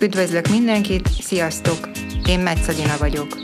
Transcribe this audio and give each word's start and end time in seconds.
Üdvözlök 0.00 0.48
mindenkit, 0.48 1.08
sziasztok! 1.08 1.88
Én 2.26 2.40
Metszadina 2.40 2.96
vagyok. 2.98 3.38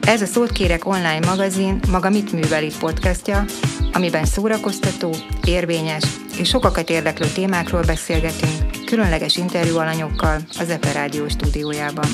Ez 0.00 0.22
a 0.22 0.26
Szót 0.26 0.52
Kérek 0.52 0.86
online 0.86 1.26
magazin 1.26 1.80
maga 1.90 2.10
Mit 2.10 2.32
Művel 2.32 2.64
podcastja, 2.78 3.44
amiben 3.92 4.24
szórakoztató, 4.24 5.14
érvényes 5.44 6.04
és 6.38 6.48
sokakat 6.48 6.90
érdeklő 6.90 7.26
témákról 7.34 7.82
beszélgetünk, 7.82 8.84
különleges 8.86 9.36
interjú 9.36 9.78
alanyokkal 9.78 10.40
az 10.58 10.70
Epe 10.70 10.92
Rádió 10.92 11.28
stúdiójában. 11.28 12.08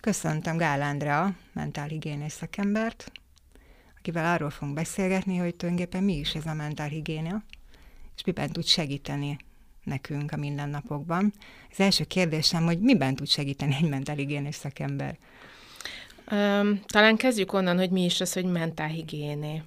Köszöntöm 0.00 0.56
Gál 0.56 0.82
Andrea, 0.82 1.32
mentálhigiénés 1.52 2.32
szakembert, 2.32 3.12
akivel 3.98 4.34
arról 4.34 4.50
fogunk 4.50 4.76
beszélgetni, 4.76 5.36
hogy 5.36 5.54
tulajdonképpen 5.54 6.04
mi 6.04 6.18
is 6.18 6.34
ez 6.34 6.46
a 6.46 6.54
mentálhigiénia, 6.54 7.42
és 8.22 8.28
miben 8.28 8.52
tud 8.52 8.64
segíteni 8.66 9.36
nekünk 9.84 10.32
a 10.32 10.36
mindennapokban. 10.36 11.32
Az 11.70 11.80
első 11.80 12.04
kérdésem, 12.04 12.64
hogy 12.64 12.78
miben 12.78 13.14
tud 13.14 13.28
segíteni 13.28 13.76
egy 13.80 13.88
mentálhigiénés 13.88 14.54
szakember? 14.54 15.18
Talán 16.86 17.16
kezdjük 17.16 17.52
onnan, 17.52 17.78
hogy 17.78 17.90
mi 17.90 18.04
is 18.04 18.20
az, 18.20 18.32
hogy 18.32 18.44
mentálhigiéné. 18.44 19.62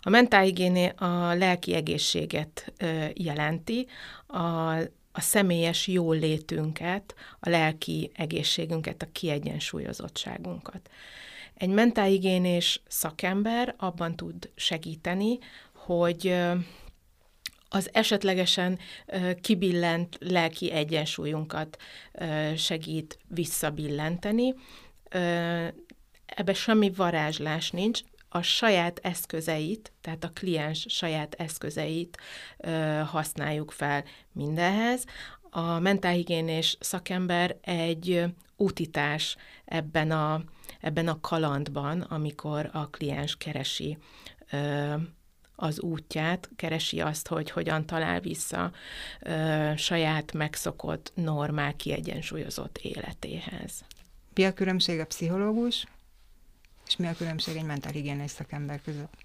A 0.00 0.10
mentálhigiéné 0.10 0.92
a 0.96 1.34
lelki 1.34 1.74
egészséget 1.74 2.72
jelenti, 3.14 3.86
a, 4.26 4.72
a 5.12 5.20
személyes 5.20 5.86
jól 5.86 6.16
létünket, 6.16 7.14
a 7.40 7.48
lelki 7.48 8.10
egészségünket, 8.14 9.02
a 9.02 9.08
kiegyensúlyozottságunkat. 9.12 10.90
Egy 11.54 11.68
mentálhigiénés 11.70 12.82
szakember 12.88 13.74
abban 13.78 14.16
tud 14.16 14.50
segíteni, 14.54 15.38
hogy 15.72 16.34
az 17.68 17.90
esetlegesen 17.92 18.78
kibillent 19.40 20.16
lelki 20.20 20.70
egyensúlyunkat 20.70 21.76
segít 22.56 23.18
visszabillenteni. 23.28 24.54
Ebbe 26.26 26.54
semmi 26.54 26.90
varázslás 26.90 27.70
nincs, 27.70 28.00
a 28.28 28.42
saját 28.42 28.98
eszközeit, 29.02 29.92
tehát 30.00 30.24
a 30.24 30.30
kliens 30.34 30.86
saját 30.88 31.34
eszközeit 31.34 32.18
használjuk 33.04 33.70
fel 33.70 34.04
mindenhez. 34.32 35.04
A 35.50 35.78
mentálhigiénés 35.78 36.76
szakember 36.80 37.56
egy 37.60 38.24
útitás 38.56 39.36
ebben 39.64 40.10
a, 40.10 40.42
ebben 40.80 41.08
a 41.08 41.20
kalandban, 41.20 42.00
amikor 42.00 42.70
a 42.72 42.90
kliens 42.90 43.36
keresi 43.36 43.98
az 45.56 45.80
útját, 45.80 46.50
keresi 46.56 47.00
azt, 47.00 47.28
hogy 47.28 47.50
hogyan 47.50 47.86
talál 47.86 48.20
vissza 48.20 48.72
ö, 49.20 49.72
saját 49.76 50.32
megszokott, 50.32 51.12
normál, 51.14 51.76
kiegyensúlyozott 51.76 52.78
életéhez. 52.78 53.84
Mi 54.34 54.44
a 54.44 54.52
különbség 54.52 55.00
a 55.00 55.06
pszichológus, 55.06 55.86
és 56.86 56.96
mi 56.96 57.06
a 57.06 57.14
különbség 57.14 57.56
egy 57.56 57.64
mentálhigiénés 57.64 58.30
szakember 58.30 58.80
között? 58.82 59.24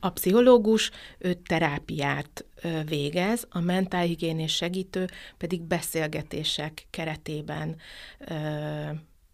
A 0.00 0.10
pszichológus 0.10 0.90
ő 1.18 1.34
terápiát 1.34 2.44
végez, 2.84 3.46
a 3.50 3.60
mentálhigiénés 3.60 4.54
segítő 4.54 5.08
pedig 5.36 5.62
beszélgetések 5.62 6.86
keretében 6.90 7.76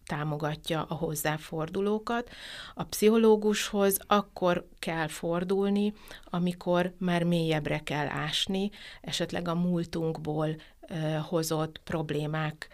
támogatja 0.07 0.83
a 0.83 0.95
hozzáfordulókat. 0.95 2.31
A 2.75 2.85
pszichológushoz 2.85 3.99
akkor 4.07 4.69
kell 4.79 5.09
fordulni, 5.09 5.93
amikor 6.25 6.93
már 6.99 7.23
mélyebbre 7.23 7.79
kell 7.79 8.09
ásni, 8.09 8.71
esetleg 9.01 9.49
a 9.49 9.55
múltunkból 9.55 10.57
hozott 11.29 11.81
problémák 11.85 12.69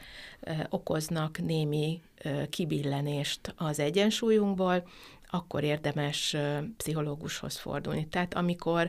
okoznak 0.69 1.39
némi 1.39 2.03
kibillenést 2.51 3.55
az 3.57 3.79
egyensúlyunkból, 3.79 4.89
akkor 5.31 5.65
érdemes 5.65 6.37
pszichológushoz 6.77 7.59
fordulni. 7.59 8.09
Tehát 8.09 8.35
amikor 8.35 8.89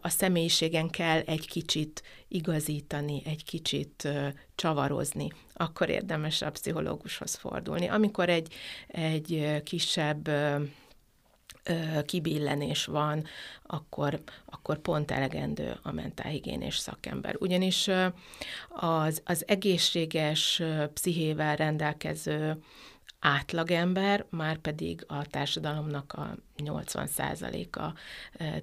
a 0.00 0.08
személyiségen 0.08 0.90
kell 0.90 1.20
egy 1.20 1.48
kicsit 1.48 2.02
igazítani, 2.28 3.22
egy 3.24 3.44
kicsit 3.44 4.08
csavarozni, 4.54 5.32
akkor 5.52 5.88
érdemes 5.88 6.42
a 6.42 6.50
pszichológushoz 6.50 7.34
fordulni. 7.34 7.86
Amikor 7.86 8.28
egy, 8.28 8.54
egy 8.86 9.60
kisebb 9.64 10.30
kibillenés 12.04 12.84
van, 12.84 13.24
akkor, 13.62 14.20
akkor 14.44 14.78
pont 14.78 15.10
elegendő 15.10 15.78
a 15.82 15.92
mentálhigiénés 15.92 16.76
szakember. 16.78 17.36
Ugyanis 17.38 17.88
az, 18.68 19.22
az 19.24 19.44
egészséges 19.46 20.62
pszichével 20.92 21.56
rendelkező 21.56 22.62
átlagember, 23.22 24.24
már 24.30 24.58
pedig 24.58 25.04
a 25.08 25.26
társadalomnak 25.26 26.12
a 26.12 26.36
80%-a 26.64 27.92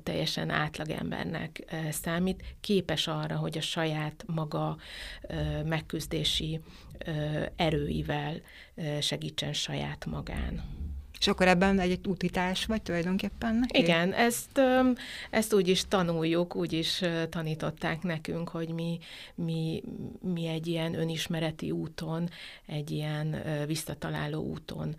teljesen 0.03 0.49
átlagembernek 0.49 1.75
számít, 1.91 2.43
képes 2.61 3.07
arra, 3.07 3.35
hogy 3.35 3.57
a 3.57 3.61
saját 3.61 4.23
maga 4.27 4.77
megküzdési 5.65 6.59
erőivel 7.55 8.41
segítsen 8.99 9.53
saját 9.53 10.05
magán. 10.05 10.63
És 11.19 11.27
akkor 11.27 11.47
ebben 11.47 11.79
egy, 11.79 11.91
egy 11.91 12.07
útítás 12.07 12.65
vagy 12.65 12.81
tulajdonképpen 12.81 13.55
neki? 13.55 13.79
Igen, 13.79 14.13
ezt, 14.13 14.61
ezt 15.29 15.53
úgy 15.53 15.67
is 15.67 15.87
tanuljuk, 15.87 16.55
úgy 16.55 16.73
is 16.73 17.03
tanították 17.29 18.01
nekünk, 18.01 18.49
hogy 18.49 18.69
mi, 18.69 18.99
mi, 19.35 19.83
mi 20.33 20.47
egy 20.47 20.67
ilyen 20.67 20.93
önismereti 20.93 21.71
úton, 21.71 22.29
egy 22.65 22.91
ilyen 22.91 23.43
visszataláló 23.67 24.43
úton 24.43 24.95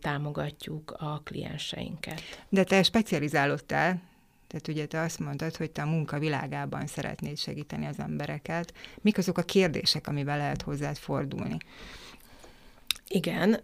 támogatjuk 0.00 0.94
a 0.98 1.20
klienseinket. 1.24 2.22
De 2.48 2.64
te 2.64 2.82
specializálódtál, 2.82 4.00
tehát 4.46 4.68
ugye 4.68 4.86
te 4.86 5.00
azt 5.00 5.18
mondtad, 5.18 5.56
hogy 5.56 5.70
te 5.70 5.82
a 5.82 5.86
munka 5.86 6.18
világában 6.18 6.86
szeretnéd 6.86 7.38
segíteni 7.38 7.86
az 7.86 7.98
embereket. 7.98 8.72
Mik 9.00 9.18
azok 9.18 9.38
a 9.38 9.42
kérdések, 9.42 10.06
amivel 10.06 10.36
lehet 10.36 10.62
hozzád 10.62 10.96
fordulni? 10.96 11.56
Igen, 13.12 13.60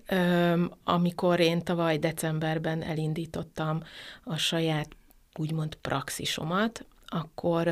amikor 0.84 1.40
én 1.40 1.62
tavaly 1.62 1.98
decemberben 1.98 2.82
elindítottam 2.82 3.82
a 4.24 4.36
saját 4.36 4.88
úgymond 5.38 5.74
praxisomat, 5.74 6.86
akkor, 7.06 7.68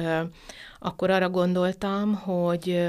akkor 0.78 1.10
arra 1.10 1.30
gondoltam, 1.30 2.14
hogy 2.14 2.88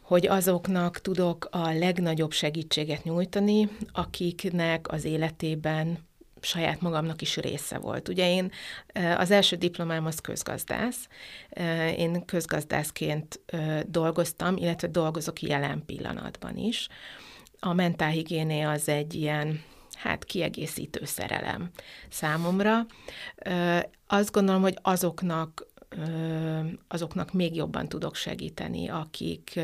hogy 0.00 0.26
azoknak 0.26 0.98
tudok 0.98 1.48
a 1.50 1.72
legnagyobb 1.72 2.32
segítséget 2.32 3.04
nyújtani, 3.04 3.68
akiknek 3.92 4.92
az 4.92 5.04
életében 5.04 5.98
saját 6.40 6.80
magamnak 6.80 7.22
is 7.22 7.36
része 7.36 7.78
volt. 7.78 8.08
Ugye 8.08 8.30
én 8.30 8.50
az 9.16 9.30
első 9.30 9.56
diplomám 9.56 10.06
az 10.06 10.18
közgazdász, 10.18 11.08
én 11.96 12.24
közgazdászként 12.24 13.40
dolgoztam, 13.86 14.56
illetve 14.56 14.88
dolgozok 14.88 15.42
jelen 15.42 15.82
pillanatban 15.86 16.56
is 16.56 16.88
a 17.60 17.72
mentálhigiéné 17.72 18.62
az 18.62 18.88
egy 18.88 19.14
ilyen 19.14 19.62
hát 19.94 20.24
kiegészítő 20.24 21.04
szerelem 21.04 21.70
számomra. 22.08 22.86
Azt 24.06 24.32
gondolom, 24.32 24.62
hogy 24.62 24.78
azoknak 24.82 25.66
azoknak 26.88 27.32
még 27.32 27.54
jobban 27.54 27.88
tudok 27.88 28.14
segíteni, 28.14 28.88
akik, 28.88 29.60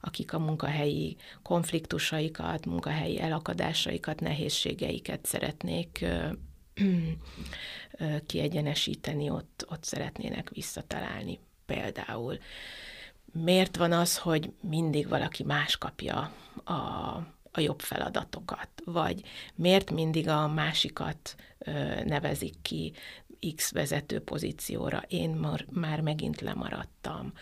akik 0.00 0.32
a 0.32 0.38
munkahelyi 0.38 1.16
konfliktusaikat, 1.42 2.66
munkahelyi 2.66 3.20
elakadásaikat, 3.20 4.20
nehézségeiket 4.20 5.26
szeretnék 5.26 6.04
kiegyenesíteni, 8.26 9.30
ott, 9.30 9.66
ott 9.68 9.84
szeretnének 9.84 10.50
visszatalálni 10.50 11.38
például 11.66 12.38
miért 13.42 13.76
van 13.76 13.92
az, 13.92 14.18
hogy 14.18 14.52
mindig 14.60 15.08
valaki 15.08 15.42
más 15.42 15.76
kapja 15.76 16.32
a, 16.64 16.72
a 17.52 17.60
jobb 17.60 17.80
feladatokat, 17.80 18.68
vagy 18.84 19.22
miért 19.54 19.90
mindig 19.90 20.28
a 20.28 20.48
másikat 20.48 21.36
ö, 21.58 22.04
nevezik 22.04 22.54
ki 22.62 22.92
X 23.54 23.72
vezető 23.72 24.20
pozícióra, 24.20 25.02
én 25.08 25.30
már, 25.30 25.66
már 25.70 26.00
megint 26.00 26.40
lemaradtam, 26.40 27.32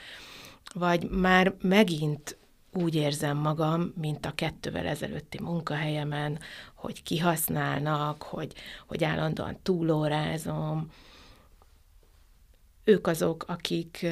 vagy 0.74 1.10
már 1.10 1.54
megint 1.60 2.38
úgy 2.72 2.94
érzem 2.94 3.36
magam, 3.36 3.92
mint 3.96 4.26
a 4.26 4.34
kettővel 4.34 4.86
ezelőtti 4.86 5.40
munkahelyemen, 5.42 6.38
hogy 6.74 7.02
kihasználnak, 7.02 8.22
hogy, 8.22 8.52
hogy 8.86 9.04
állandóan 9.04 9.58
túlórázom. 9.62 10.90
Ők 12.84 13.06
azok, 13.06 13.44
akik 13.48 14.06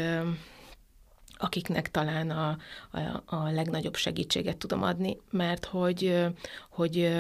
akiknek 1.43 1.91
talán 1.91 2.31
a, 2.31 2.59
a, 2.91 3.23
a 3.25 3.51
legnagyobb 3.51 3.97
segítséget 3.97 4.57
tudom 4.57 4.83
adni, 4.83 5.17
mert 5.31 5.65
hogy, 5.65 6.27
hogy 6.71 7.13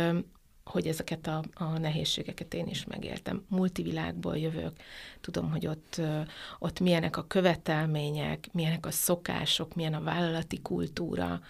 hogy 0.65 0.87
ezeket 0.87 1.27
a, 1.27 1.45
a 1.55 1.65
nehézségeket 1.65 2.55
én 2.55 2.67
is 2.67 2.85
megéltem. 2.85 3.45
Multivilágból 3.49 4.39
jövök, 4.39 4.73
tudom, 5.21 5.51
hogy 5.51 5.67
ott, 5.67 6.01
ott 6.59 6.81
milyenek 6.81 7.17
a 7.17 7.27
követelmények, 7.27 8.49
milyenek 8.53 8.87
a 8.87 8.91
szokások, 8.91 9.75
milyen 9.75 9.95
a 9.95 10.03
vállalati 10.03 10.61
kultúra. 10.61 11.41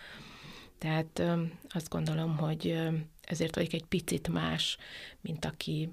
Tehát 0.78 1.22
azt 1.69 1.88
gondolom, 1.88 2.36
hogy 2.36 2.78
ezért 3.22 3.54
vagyok 3.54 3.72
egy 3.72 3.84
picit 3.84 4.28
más, 4.28 4.76
mint 5.20 5.44
aki 5.44 5.88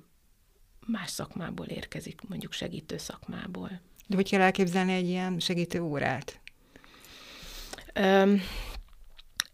más 0.86 1.10
szakmából 1.10 1.66
érkezik, 1.66 2.22
mondjuk 2.28 2.52
segítő 2.52 2.98
szakmából. 2.98 3.82
De 4.08 4.16
hogy 4.16 4.30
kell 4.30 4.42
elképzelni 4.42 4.94
egy 4.94 5.08
ilyen 5.08 5.40
segítő 5.40 5.82
órát? 5.82 6.40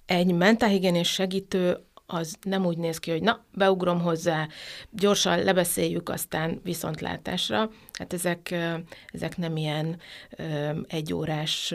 Egy 0.05 0.33
mentálhigiénés 0.33 1.11
segítő 1.11 1.77
az 2.05 2.37
nem 2.41 2.65
úgy 2.65 2.77
néz 2.77 2.99
ki, 2.99 3.11
hogy 3.11 3.21
na, 3.21 3.43
beugrom 3.53 4.01
hozzá, 4.01 4.47
gyorsan 4.89 5.43
lebeszéljük, 5.43 6.09
aztán 6.09 6.59
viszontlátásra. 6.63 7.69
Hát 7.93 8.13
ezek, 8.13 8.55
ezek 9.07 9.37
nem 9.37 9.57
ilyen 9.57 9.99
egyórás 10.87 11.73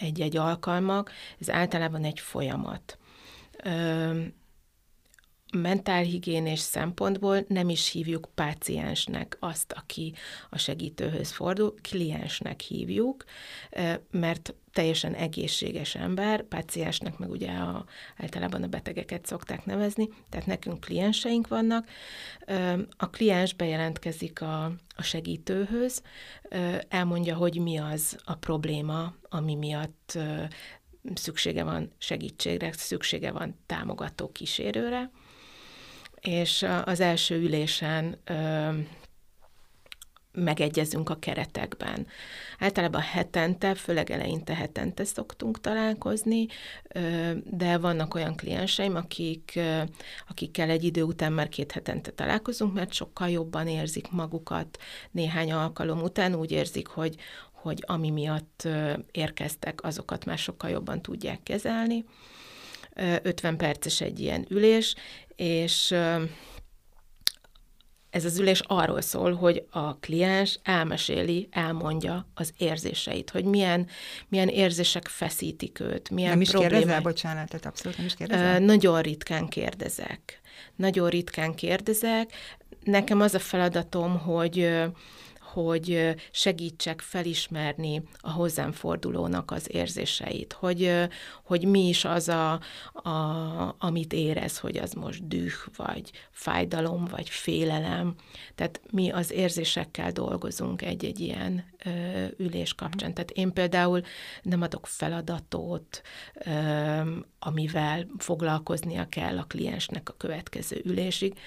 egy-egy 0.00 0.36
alkalmak, 0.36 1.10
ez 1.40 1.50
általában 1.50 2.04
egy 2.04 2.20
folyamat 2.20 2.98
mentálhigiénés 5.52 6.58
szempontból 6.58 7.44
nem 7.48 7.68
is 7.68 7.90
hívjuk 7.90 8.28
páciensnek 8.34 9.36
azt, 9.40 9.72
aki 9.72 10.14
a 10.50 10.58
segítőhöz 10.58 11.30
fordul, 11.30 11.74
kliensnek 11.82 12.60
hívjuk, 12.60 13.24
mert 14.10 14.54
teljesen 14.72 15.14
egészséges 15.14 15.94
ember, 15.94 16.42
páciensnek 16.42 17.18
meg 17.18 17.30
ugye 17.30 17.50
a, 17.50 17.84
általában 18.16 18.62
a 18.62 18.66
betegeket 18.66 19.26
szokták 19.26 19.64
nevezni, 19.64 20.08
tehát 20.28 20.46
nekünk 20.46 20.80
klienseink 20.80 21.48
vannak. 21.48 21.88
A 22.96 23.10
kliens 23.10 23.54
bejelentkezik 23.54 24.40
a, 24.40 24.64
a 24.96 25.02
segítőhöz, 25.02 26.02
elmondja, 26.88 27.36
hogy 27.36 27.60
mi 27.60 27.78
az 27.78 28.18
a 28.24 28.34
probléma, 28.34 29.14
ami 29.28 29.54
miatt 29.54 30.18
szüksége 31.14 31.64
van 31.64 31.92
segítségre, 31.98 32.72
szüksége 32.72 33.30
van 33.30 33.58
támogató 33.66 34.32
kísérőre, 34.32 35.10
és 36.22 36.66
az 36.84 37.00
első 37.00 37.40
ülésen 37.40 38.18
megegyezünk 40.32 41.10
a 41.10 41.18
keretekben. 41.18 42.06
Általában 42.58 43.00
hetente, 43.00 43.74
főleg 43.74 44.10
eleinte 44.10 44.54
hetente 44.54 45.04
szoktunk 45.04 45.60
találkozni, 45.60 46.46
de 47.44 47.78
vannak 47.78 48.14
olyan 48.14 48.36
klienseim, 48.36 48.96
akik, 48.96 49.58
akikkel 50.28 50.70
egy 50.70 50.84
idő 50.84 51.02
után 51.02 51.32
már 51.32 51.48
két 51.48 51.72
hetente 51.72 52.10
találkozunk, 52.10 52.74
mert 52.74 52.92
sokkal 52.92 53.30
jobban 53.30 53.68
érzik 53.68 54.10
magukat 54.10 54.78
néhány 55.10 55.52
alkalom 55.52 56.02
után, 56.02 56.34
úgy 56.34 56.50
érzik, 56.50 56.86
hogy, 56.86 57.14
hogy 57.52 57.84
ami 57.86 58.10
miatt 58.10 58.68
érkeztek, 59.10 59.84
azokat 59.84 60.24
már 60.24 60.38
sokkal 60.38 60.70
jobban 60.70 61.02
tudják 61.02 61.42
kezelni. 61.42 62.04
50 62.94 63.56
perces 63.56 64.00
egy 64.00 64.20
ilyen 64.20 64.46
ülés, 64.48 64.94
és 65.36 65.94
ez 68.10 68.24
az 68.24 68.38
ülés 68.38 68.60
arról 68.66 69.00
szól, 69.00 69.34
hogy 69.34 69.64
a 69.70 69.96
kliens 69.96 70.58
elmeséli, 70.62 71.48
elmondja 71.50 72.26
az 72.34 72.52
érzéseit, 72.58 73.30
hogy 73.30 73.44
milyen, 73.44 73.86
milyen 74.28 74.48
érzések 74.48 75.08
feszítik 75.08 75.80
őt, 75.80 76.10
milyen 76.10 76.30
Nem 76.30 76.40
is 76.40 76.50
problémák. 76.50 76.78
kérdezel, 76.78 77.02
bocsánat, 77.02 77.48
tehát 77.48 77.66
abszolút 77.66 77.96
nem 77.96 78.06
is 78.06 78.14
kérdezel? 78.14 78.58
Nagyon 78.58 79.00
ritkán 79.00 79.48
kérdezek. 79.48 80.40
Nagyon 80.76 81.08
ritkán 81.08 81.54
kérdezek. 81.54 82.32
Nekem 82.84 83.20
az 83.20 83.34
a 83.34 83.38
feladatom, 83.38 84.18
hogy 84.18 84.70
hogy 85.52 86.14
segítsek 86.30 87.00
felismerni 87.00 88.02
a 88.20 88.30
hozzám 88.30 88.72
fordulónak 88.72 89.50
az 89.50 89.66
érzéseit, 89.70 90.52
hogy, 90.52 90.92
hogy 91.42 91.64
mi 91.64 91.88
is 91.88 92.04
az, 92.04 92.28
a, 92.28 92.52
a, 92.92 93.76
amit 93.78 94.12
érez, 94.12 94.58
hogy 94.58 94.76
az 94.76 94.92
most 94.92 95.26
düh, 95.28 95.52
vagy 95.76 96.10
fájdalom, 96.30 97.04
vagy 97.04 97.28
félelem. 97.28 98.14
Tehát 98.54 98.80
mi 98.90 99.10
az 99.10 99.30
érzésekkel 99.30 100.12
dolgozunk 100.12 100.82
egy-egy 100.82 101.20
ilyen 101.20 101.64
ülés 102.36 102.74
kapcsán. 102.74 103.14
Tehát 103.14 103.30
én 103.30 103.52
például 103.52 104.02
nem 104.42 104.62
adok 104.62 104.86
feladatot, 104.86 106.02
amivel 107.38 108.06
foglalkoznia 108.18 109.08
kell 109.08 109.38
a 109.38 109.44
kliensnek 109.44 110.08
a 110.08 110.16
következő 110.16 110.80
ülésig, 110.84 111.38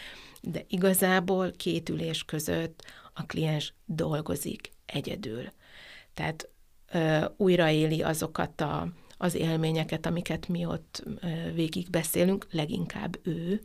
de 0.42 0.66
igazából 0.68 1.52
két 1.52 1.90
ülés 1.90 2.24
között 2.24 2.84
a 3.14 3.26
kliens 3.26 3.74
dolgozik 3.86 4.70
egyedül. 4.86 5.48
Tehát 6.14 6.50
újraéli 7.38 8.02
azokat 8.02 8.62
a, 8.62 8.88
az 9.18 9.36
élményeket, 9.36 10.06
amiket 10.06 10.48
mi 10.48 10.66
ott 10.66 11.04
ö, 11.22 11.52
végig 11.54 11.90
beszélünk, 11.90 12.48
leginkább 12.52 13.20
ő, 13.24 13.62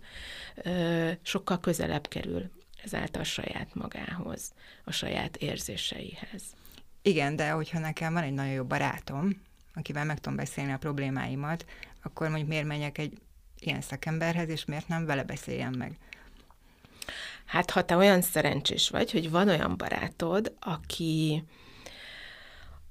sokkal 1.23 1.61
közelebb 1.61 2.09
kerül 2.09 2.51
ezáltal 2.85 3.25
saját 3.25 3.75
magához, 3.75 4.53
a 4.85 4.93
saját 4.93 5.37
érzéseihez. 5.37 6.43
Igen, 7.03 7.37
de 7.37 7.51
hogyha 7.51 7.79
nekem 7.79 8.13
van 8.13 8.23
egy 8.23 8.33
nagyon 8.33 8.53
jó 8.53 8.65
barátom, 8.65 9.43
akivel 9.75 10.05
meg 10.05 10.19
tudom 10.19 10.37
beszélni 10.37 10.73
a 10.73 10.79
problémáimat, 10.79 11.65
akkor 12.03 12.29
mondjuk 12.29 12.49
miért 12.49 12.67
menjek 12.67 12.99
egy 12.99 13.19
ilyen 13.59 13.81
szakemberhez, 13.81 14.49
és 14.49 14.65
miért 14.65 14.89
nem 14.89 15.07
vele 15.07 15.25
beszéljem 15.25 15.73
meg? 15.73 15.99
Hát 17.45 17.71
ha 17.71 17.85
te 17.85 17.97
olyan 17.97 18.23
szerencsés 18.23 18.89
vagy, 18.89 19.11
hogy 19.11 19.31
van 19.31 19.49
olyan 19.49 19.77
barátod, 19.77 20.55
aki, 20.61 21.45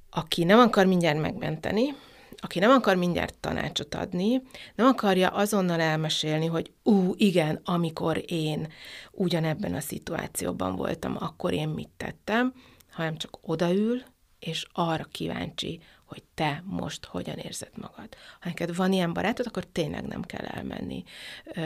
aki 0.10 0.44
nem 0.44 0.60
akar 0.60 0.86
mindjárt 0.86 1.22
megmenteni, 1.22 1.96
aki 2.42 2.60
nem 2.60 2.72
akar 2.72 2.96
mindjárt 2.96 3.38
tanácsot 3.40 3.96
adni, 3.96 4.42
nem 4.76 4.88
akarja 4.88 5.28
azonnal 5.30 5.80
elmesélni, 5.80 6.46
hogy 6.46 6.72
ú, 6.84 7.14
igen, 7.16 7.60
amikor 7.64 8.24
én 8.28 8.68
ugyanebben 9.12 9.74
a 9.74 9.80
szituációban 9.80 10.76
voltam, 10.76 11.16
akkor 11.20 11.54
én 11.54 11.70
mit 11.70 11.90
tettem, 11.98 12.54
hanem 12.92 13.18
csak 13.18 13.38
odaül, 13.42 14.02
és 14.40 14.66
arra 14.74 15.04
kíváncsi, 15.04 15.80
hogy 16.06 16.24
te 16.34 16.64
most 16.66 17.06
hogyan 17.06 17.38
érzed 17.38 17.72
magad. 17.76 18.08
Ha 18.40 18.48
neked 18.50 18.76
van 18.76 18.94
ilyen 18.94 19.14
barátod, 19.14 19.46
akkor 19.48 19.66
tényleg 19.66 20.08
nem 20.08 20.22
kell 20.22 20.46
elmenni 20.46 21.04
ö, 21.44 21.62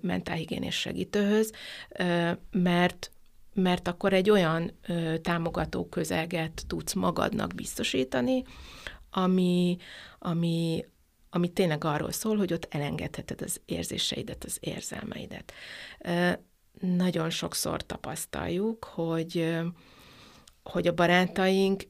mentálhigiénés 0.00 0.74
segítőhöz, 0.74 1.52
ö, 1.88 2.30
mert 2.50 3.10
mert 3.54 3.88
akkor 3.88 4.12
egy 4.12 4.30
olyan 4.30 4.72
ö, 4.86 5.18
támogató 5.18 5.88
közeget 5.88 6.62
tudsz 6.66 6.92
magadnak 6.92 7.54
biztosítani, 7.54 8.44
ami, 9.10 9.76
ami, 10.18 10.84
ami 11.30 11.48
tényleg 11.52 11.84
arról 11.84 12.12
szól, 12.12 12.36
hogy 12.36 12.52
ott 12.52 12.66
elengedheted 12.70 13.42
az 13.42 13.60
érzéseidet, 13.64 14.44
az 14.44 14.56
érzelmeidet. 14.60 15.52
Nagyon 16.80 17.30
sokszor 17.30 17.86
tapasztaljuk, 17.86 18.84
hogy, 18.84 19.58
hogy 20.62 20.86
a 20.86 20.94
barátaink 20.94 21.82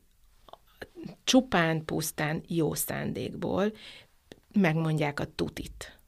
csupán 1.25 1.85
pusztán 1.85 2.43
jó 2.47 2.75
szándékból 2.75 3.73
megmondják 4.53 5.21
a 5.21 5.35
tutit. 5.35 5.99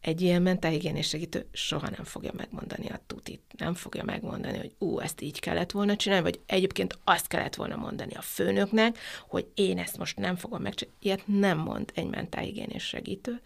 Egy 0.00 0.20
ilyen 0.20 0.42
mentálhigiénés 0.42 1.08
segítő 1.08 1.46
soha 1.52 1.90
nem 1.90 2.04
fogja 2.04 2.30
megmondani 2.36 2.88
a 2.88 3.00
tutit. 3.06 3.42
Nem 3.56 3.74
fogja 3.74 4.04
megmondani, 4.04 4.58
hogy 4.58 4.74
ú, 4.78 4.98
ezt 4.98 5.20
így 5.20 5.40
kellett 5.40 5.70
volna 5.70 5.96
csinálni, 5.96 6.24
vagy 6.24 6.40
egyébként 6.46 6.98
azt 7.04 7.26
kellett 7.26 7.54
volna 7.54 7.76
mondani 7.76 8.14
a 8.14 8.22
főnöknek, 8.22 8.98
hogy 9.28 9.46
én 9.54 9.78
ezt 9.78 9.98
most 9.98 10.16
nem 10.16 10.36
fogom 10.36 10.62
megcsinálni. 10.62 10.98
Ilyet 11.02 11.22
nem 11.26 11.58
mond 11.58 11.90
egy 11.94 12.08
mentálhigiénés 12.08 12.84
segítő, 12.84 13.40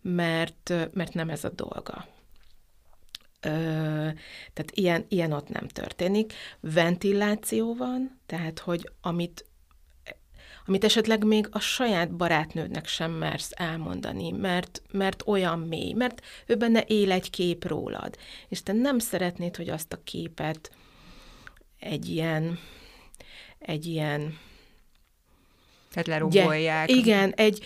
mert, 0.00 0.72
mert 0.92 1.14
nem 1.14 1.30
ez 1.30 1.44
a 1.44 1.50
dolga 1.50 2.06
tehát 4.52 4.70
ilyen, 4.74 5.04
ilyen 5.08 5.32
ott 5.32 5.48
nem 5.48 5.68
történik. 5.68 6.32
Ventiláció 6.60 7.74
van, 7.74 8.20
tehát 8.26 8.58
hogy 8.58 8.90
amit 9.00 9.44
amit 10.66 10.84
esetleg 10.84 11.24
még 11.24 11.48
a 11.50 11.58
saját 11.58 12.16
barátnődnek 12.16 12.86
sem 12.86 13.10
mersz 13.10 13.50
elmondani, 13.54 14.30
mert, 14.30 14.82
mert 14.90 15.22
olyan 15.26 15.58
mély, 15.58 15.92
mert 15.92 16.22
ő 16.46 16.56
benne 16.56 16.80
él 16.80 17.12
egy 17.12 17.30
kép 17.30 17.66
rólad, 17.66 18.16
és 18.48 18.62
te 18.62 18.72
nem 18.72 18.98
szeretnéd, 18.98 19.56
hogy 19.56 19.68
azt 19.68 19.92
a 19.92 20.02
képet 20.04 20.70
egy 21.78 22.08
ilyen, 22.08 22.58
egy 23.58 23.86
ilyen 23.86 24.38
tehát 25.90 26.06
lerugolják. 26.06 26.90
Igen, 26.90 27.32
egy, 27.36 27.64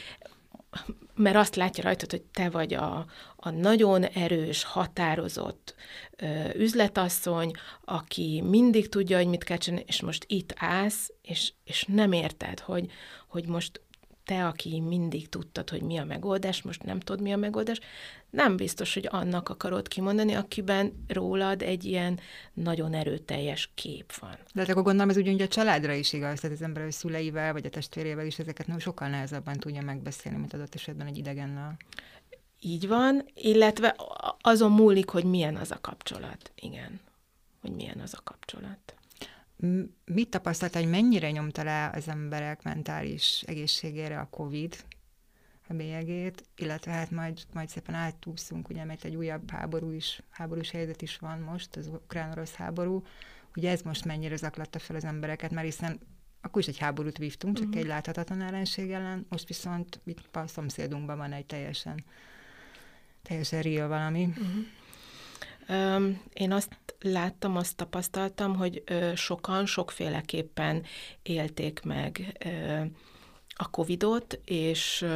mert 1.18 1.36
azt 1.36 1.56
látja 1.56 1.84
rajtad, 1.84 2.10
hogy 2.10 2.22
te 2.22 2.50
vagy 2.50 2.74
a, 2.74 3.06
a 3.36 3.50
nagyon 3.50 4.04
erős, 4.04 4.62
határozott 4.62 5.74
ö, 6.16 6.26
üzletasszony, 6.54 7.50
aki 7.84 8.42
mindig 8.46 8.88
tudja, 8.88 9.16
hogy 9.16 9.26
mit 9.26 9.44
kell 9.44 9.56
csinálni, 9.56 9.84
és 9.88 10.00
most 10.00 10.24
itt 10.28 10.52
állsz, 10.56 11.12
és, 11.22 11.52
és 11.64 11.84
nem 11.88 12.12
érted, 12.12 12.60
hogy, 12.60 12.90
hogy 13.28 13.46
most 13.46 13.80
te, 14.28 14.46
aki 14.46 14.80
mindig 14.80 15.28
tudtad, 15.28 15.70
hogy 15.70 15.82
mi 15.82 15.96
a 15.96 16.04
megoldás, 16.04 16.62
most 16.62 16.82
nem 16.82 17.00
tudod, 17.00 17.22
mi 17.22 17.32
a 17.32 17.36
megoldás, 17.36 17.80
nem 18.30 18.56
biztos, 18.56 18.94
hogy 18.94 19.08
annak 19.10 19.48
akarod 19.48 19.88
kimondani, 19.88 20.32
akiben 20.34 21.04
rólad 21.06 21.62
egy 21.62 21.84
ilyen 21.84 22.20
nagyon 22.52 22.94
erőteljes 22.94 23.70
kép 23.74 24.12
van. 24.12 24.36
De 24.54 24.60
hát 24.60 24.68
akkor 24.68 24.82
gondolom, 24.82 25.10
ez 25.10 25.16
ugyanúgy 25.16 25.40
a 25.42 25.48
családra 25.48 25.92
is 25.92 26.12
igaz, 26.12 26.40
tehát 26.40 26.56
az 26.56 26.62
ember 26.62 26.84
a 26.84 26.90
szüleivel, 26.90 27.52
vagy 27.52 27.66
a 27.66 27.70
testvérével 27.70 28.26
is 28.26 28.38
ezeket 28.38 28.66
nem 28.66 28.78
sokkal 28.78 29.08
nehezebben 29.08 29.58
tudja 29.58 29.82
megbeszélni, 29.82 30.38
mint 30.38 30.54
adott 30.54 30.74
esetben 30.74 31.06
egy 31.06 31.18
idegennel. 31.18 31.76
Így 32.60 32.88
van, 32.88 33.28
illetve 33.34 33.96
azon 34.40 34.72
múlik, 34.72 35.08
hogy 35.08 35.24
milyen 35.24 35.56
az 35.56 35.70
a 35.70 35.80
kapcsolat. 35.80 36.52
Igen, 36.54 37.00
hogy 37.60 37.70
milyen 37.70 38.00
az 38.00 38.14
a 38.14 38.20
kapcsolat. 38.24 38.97
Mit 40.04 40.28
tapasztalt, 40.28 40.74
hogy 40.74 40.88
mennyire 40.88 41.30
nyomta 41.30 41.62
le 41.62 41.90
az 41.94 42.08
emberek 42.08 42.62
mentális 42.62 43.42
egészségére 43.46 44.18
a 44.18 44.28
COVID, 44.30 44.76
a 45.68 45.74
bélyegét, 45.74 46.44
illetve 46.56 46.92
hát 46.92 47.10
majd, 47.10 47.38
majd 47.52 47.68
szépen 47.68 47.94
átúszunk, 47.94 48.68
ugye, 48.68 48.84
mert 48.84 49.04
egy 49.04 49.16
újabb 49.16 49.50
háború 49.50 49.90
is, 49.90 50.22
háborús 50.30 50.70
helyzet 50.70 51.02
is 51.02 51.16
van 51.16 51.38
most, 51.38 51.76
az 51.76 51.86
ukrán-orosz 51.86 52.54
háború, 52.54 53.02
ugye 53.56 53.70
ez 53.70 53.82
most 53.82 54.04
mennyire 54.04 54.36
zaklatta 54.36 54.78
fel 54.78 54.96
az 54.96 55.04
embereket, 55.04 55.50
mert 55.50 55.66
hiszen 55.66 56.00
akkor 56.40 56.62
is 56.62 56.68
egy 56.68 56.78
háborút 56.78 57.18
vívtunk, 57.18 57.56
csak 57.56 57.66
uh-huh. 57.66 57.80
egy 57.80 57.88
láthatatlan 57.88 58.40
ellenség 58.40 58.90
ellen, 58.90 59.26
most 59.28 59.48
viszont 59.48 60.00
itt 60.04 60.36
a 60.36 60.46
szomszédunkban 60.46 61.16
van 61.16 61.32
egy 61.32 61.46
teljesen, 61.46 62.04
teljesen 63.22 63.62
real 63.62 63.88
valami. 63.88 64.24
Uh-huh. 64.24 64.64
Én 66.32 66.52
azt 66.52 66.76
láttam, 67.00 67.56
azt 67.56 67.76
tapasztaltam, 67.76 68.56
hogy 68.56 68.82
sokan 69.14 69.66
sokféleképpen 69.66 70.84
élték 71.22 71.80
meg 71.82 72.38
a 73.54 73.70
Covidot, 73.70 74.40
és, 74.44 75.06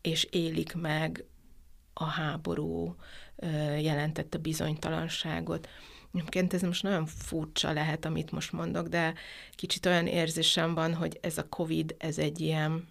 és 0.00 0.24
élik 0.24 0.74
meg 0.74 1.24
a 1.98 2.04
háború, 2.04 2.96
ö, 3.36 3.46
jelentette 3.76 4.38
bizonytalanságot. 4.38 5.68
Egyébként 6.14 6.54
ez 6.54 6.62
most 6.62 6.82
nagyon 6.82 7.06
furcsa 7.06 7.72
lehet, 7.72 8.04
amit 8.04 8.30
most 8.30 8.52
mondok, 8.52 8.88
de 8.88 9.14
kicsit 9.52 9.86
olyan 9.86 10.06
érzésem 10.06 10.74
van, 10.74 10.94
hogy 10.94 11.18
ez 11.20 11.38
a 11.38 11.48
Covid, 11.48 11.94
ez 11.98 12.18
egy 12.18 12.40
ilyen 12.40 12.88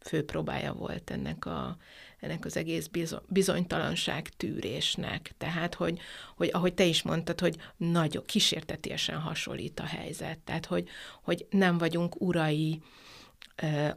főpróbája 0.00 0.72
volt 0.72 1.10
ennek 1.10 1.46
a, 1.46 1.76
ennek 2.22 2.44
az 2.44 2.56
egész 2.56 2.88
bizonytalanság 3.28 4.28
tűrésnek. 4.28 5.34
Tehát, 5.38 5.74
hogy, 5.74 5.98
hogy 6.36 6.50
ahogy 6.52 6.74
te 6.74 6.84
is 6.84 7.02
mondtad, 7.02 7.40
hogy 7.40 7.56
nagyon 7.76 8.24
kísértetiesen 8.26 9.18
hasonlít 9.18 9.80
a 9.80 9.84
helyzet. 9.84 10.38
Tehát, 10.38 10.66
hogy, 10.66 10.88
hogy 11.22 11.46
nem 11.50 11.78
vagyunk 11.78 12.20
urai 12.20 12.82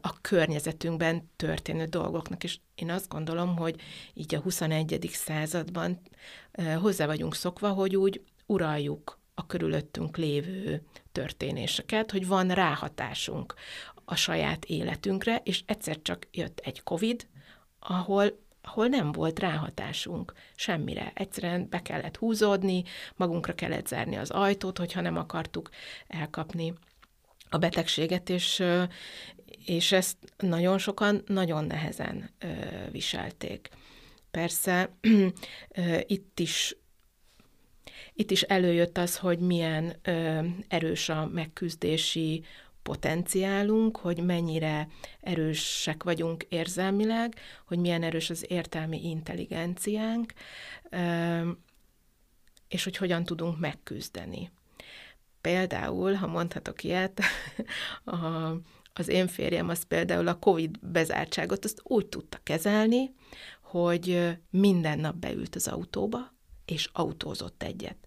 a 0.01 0.21
környezetünkben 0.21 1.31
történő 1.35 1.85
dolgoknak, 1.85 2.43
és 2.43 2.57
én 2.75 2.91
azt 2.91 3.07
gondolom, 3.07 3.55
hogy 3.55 3.75
így 4.13 4.35
a 4.35 4.39
21. 4.39 5.09
században 5.11 6.01
hozzá 6.79 7.05
vagyunk 7.05 7.35
szokva, 7.35 7.69
hogy 7.69 7.95
úgy 7.95 8.21
uraljuk 8.45 9.19
a 9.33 9.45
körülöttünk 9.45 10.17
lévő 10.17 10.81
történéseket, 11.11 12.11
hogy 12.11 12.27
van 12.27 12.47
ráhatásunk 12.47 13.53
a 14.05 14.15
saját 14.15 14.65
életünkre, 14.65 15.41
és 15.43 15.63
egyszer 15.65 16.01
csak 16.01 16.27
jött 16.31 16.59
egy 16.59 16.83
COVID, 16.83 17.27
ahol 17.87 18.43
ahol 18.67 18.87
nem 18.87 19.11
volt 19.11 19.39
ráhatásunk 19.39 20.33
semmire. 20.55 21.11
Egyszerűen 21.15 21.67
be 21.69 21.81
kellett 21.81 22.17
húzódni, 22.17 22.83
magunkra 23.15 23.55
kellett 23.55 23.87
zárni 23.87 24.15
az 24.15 24.29
ajtót, 24.29 24.77
hogyha 24.77 25.01
nem 25.01 25.17
akartuk 25.17 25.69
elkapni 26.07 26.73
a 27.49 27.57
betegséget, 27.57 28.29
és, 28.29 28.63
és 29.65 29.91
ezt 29.91 30.17
nagyon 30.37 30.77
sokan 30.77 31.23
nagyon 31.25 31.65
nehezen 31.65 32.29
viselték. 32.91 33.69
Persze 34.31 34.89
itt 36.07 36.39
is 36.39 36.77
itt 38.17 38.31
is 38.31 38.41
előjött 38.41 38.97
az, 38.97 39.17
hogy 39.17 39.39
milyen 39.39 39.95
erős 40.67 41.09
a 41.09 41.25
megküzdési 41.33 42.43
potenciálunk, 42.85 43.97
hogy 43.97 44.23
mennyire 44.23 44.87
erősek 45.21 46.03
vagyunk 46.03 46.45
érzelmileg, 46.49 47.35
hogy 47.67 47.77
milyen 47.77 48.03
erős 48.03 48.29
az 48.29 48.45
értelmi 48.47 49.09
intelligenciánk, 49.09 50.33
és 52.67 52.83
hogy 52.83 52.97
hogyan 52.97 53.23
tudunk 53.23 53.59
megküzdeni. 53.59 54.51
Például, 55.41 56.13
ha 56.13 56.27
mondhatok 56.27 56.83
ilyet, 56.83 57.21
a, 58.03 58.15
az 58.93 59.07
én 59.07 59.27
férjem 59.27 59.69
az 59.69 59.83
például 59.83 60.27
a 60.27 60.39
COVID 60.39 60.79
bezártságot 60.79 61.65
azt 61.65 61.81
úgy 61.83 62.05
tudta 62.05 62.39
kezelni, 62.43 63.13
hogy 63.61 64.37
minden 64.49 64.99
nap 64.99 65.15
beült 65.15 65.55
az 65.55 65.67
autóba, 65.67 66.33
és 66.65 66.89
autózott 66.93 67.63
egyet. 67.63 67.97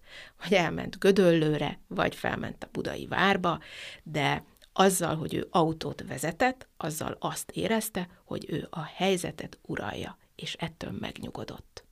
Vagy 0.43 0.53
elment 0.53 0.99
Gödöllőre, 0.99 1.79
vagy 1.87 2.15
felment 2.15 2.63
a 2.63 2.69
budai 2.71 3.07
várba, 3.07 3.59
de 4.03 4.43
azzal, 4.79 5.15
hogy 5.15 5.33
ő 5.33 5.47
autót 5.49 6.03
vezetett, 6.07 6.67
azzal 6.77 7.17
azt 7.19 7.51
érezte, 7.51 8.07
hogy 8.23 8.45
ő 8.47 8.67
a 8.69 8.81
helyzetet 8.81 9.59
uralja, 9.61 10.17
és 10.35 10.53
ettől 10.53 10.91
megnyugodott. 10.99 11.83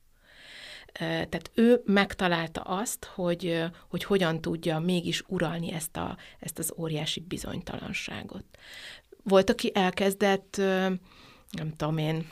Tehát 0.93 1.51
ő 1.53 1.81
megtalálta 1.85 2.61
azt, 2.61 3.05
hogy, 3.05 3.63
hogy 3.89 4.03
hogyan 4.03 4.41
tudja 4.41 4.79
mégis 4.79 5.23
uralni 5.27 5.71
ezt, 5.71 5.97
a, 5.97 6.17
ezt 6.39 6.59
az 6.59 6.73
óriási 6.77 7.19
bizonytalanságot. 7.19 8.45
Volt, 9.23 9.49
aki 9.49 9.71
elkezdett, 9.73 10.57
nem 11.51 11.75
tudom 11.75 11.97
én, 11.97 12.27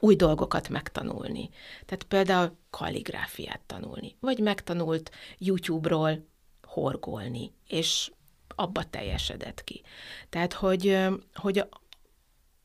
új 0.00 0.16
dolgokat 0.16 0.68
megtanulni. 0.68 1.50
Tehát 1.86 2.04
például 2.08 2.56
kalligráfiát 2.70 3.60
tanulni, 3.66 4.16
vagy 4.20 4.38
megtanult 4.38 5.10
YouTube-ról 5.38 6.26
horgolni, 6.62 7.52
és 7.66 8.10
abba 8.56 8.84
teljesedett 8.84 9.64
ki. 9.64 9.82
Tehát, 10.28 10.52
hogy, 10.52 10.98
hogy 11.34 11.64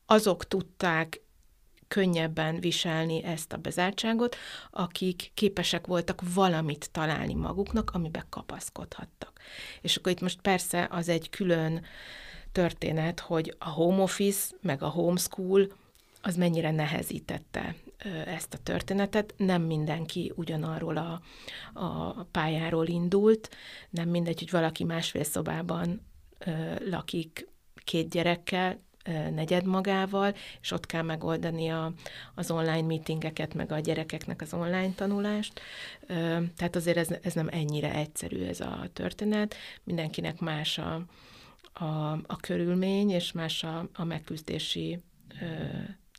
azok 0.06 0.48
tudták 0.48 1.20
könnyebben 1.88 2.60
viselni 2.60 3.24
ezt 3.24 3.52
a 3.52 3.56
bezártságot, 3.56 4.36
akik 4.70 5.30
képesek 5.34 5.86
voltak 5.86 6.20
valamit 6.34 6.88
találni 6.92 7.34
maguknak, 7.34 7.90
amiben 7.90 8.26
kapaszkodhattak. 8.28 9.40
És 9.80 9.96
akkor 9.96 10.12
itt 10.12 10.20
most 10.20 10.40
persze 10.40 10.88
az 10.90 11.08
egy 11.08 11.30
külön 11.30 11.84
történet, 12.52 13.20
hogy 13.20 13.54
a 13.58 13.68
home 13.68 14.02
office, 14.02 14.54
meg 14.60 14.82
a 14.82 14.88
homeschool 14.88 15.66
az 16.22 16.36
mennyire 16.36 16.70
nehezítette 16.70 17.74
ezt 18.26 18.54
a 18.54 18.58
történetet. 18.58 19.34
Nem 19.36 19.62
mindenki 19.62 20.32
ugyanarról 20.36 20.96
a, 20.96 21.20
a 21.72 22.22
pályáról 22.24 22.86
indult, 22.86 23.50
nem 23.90 24.08
mindegy, 24.08 24.38
hogy 24.38 24.50
valaki 24.50 24.84
másfél 24.84 25.24
szobában 25.24 26.06
lakik 26.90 27.48
két 27.84 28.10
gyerekkel, 28.10 28.78
negyed 29.30 29.64
magával, 29.64 30.34
és 30.60 30.70
ott 30.70 30.86
kell 30.86 31.02
megoldani 31.02 31.68
a, 31.68 31.92
az 32.34 32.50
online 32.50 32.82
meetingeket, 32.82 33.54
meg 33.54 33.72
a 33.72 33.78
gyerekeknek 33.78 34.40
az 34.40 34.54
online 34.54 34.92
tanulást. 34.94 35.60
Tehát 36.56 36.76
azért 36.76 36.96
ez, 36.96 37.08
ez 37.22 37.34
nem 37.34 37.48
ennyire 37.50 37.94
egyszerű 37.94 38.44
ez 38.44 38.60
a 38.60 38.88
történet. 38.92 39.54
Mindenkinek 39.84 40.40
más 40.40 40.78
a, 40.78 41.04
a, 41.72 42.12
a 42.26 42.36
körülmény, 42.40 43.10
és 43.10 43.32
más 43.32 43.64
a, 43.64 43.88
a 43.94 44.04
megküzdési 44.04 45.02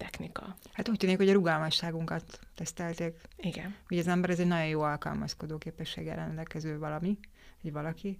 technika. 0.01 0.57
Hát 0.71 0.89
úgy 0.89 0.97
tűnik, 0.97 1.17
hogy 1.17 1.29
a 1.29 1.33
rugalmasságunkat 1.33 2.39
tesztelték. 2.55 3.21
Igen. 3.37 3.75
Ugye 3.89 3.99
az 3.99 4.07
ember 4.07 4.29
ez 4.29 4.39
egy 4.39 4.47
nagyon 4.47 4.67
jó 4.67 4.81
alkalmazkodó 4.81 5.57
képességgel 5.57 6.15
rendelkező 6.15 6.79
valami, 6.79 7.17
vagy 7.61 7.71
valaki, 7.71 8.19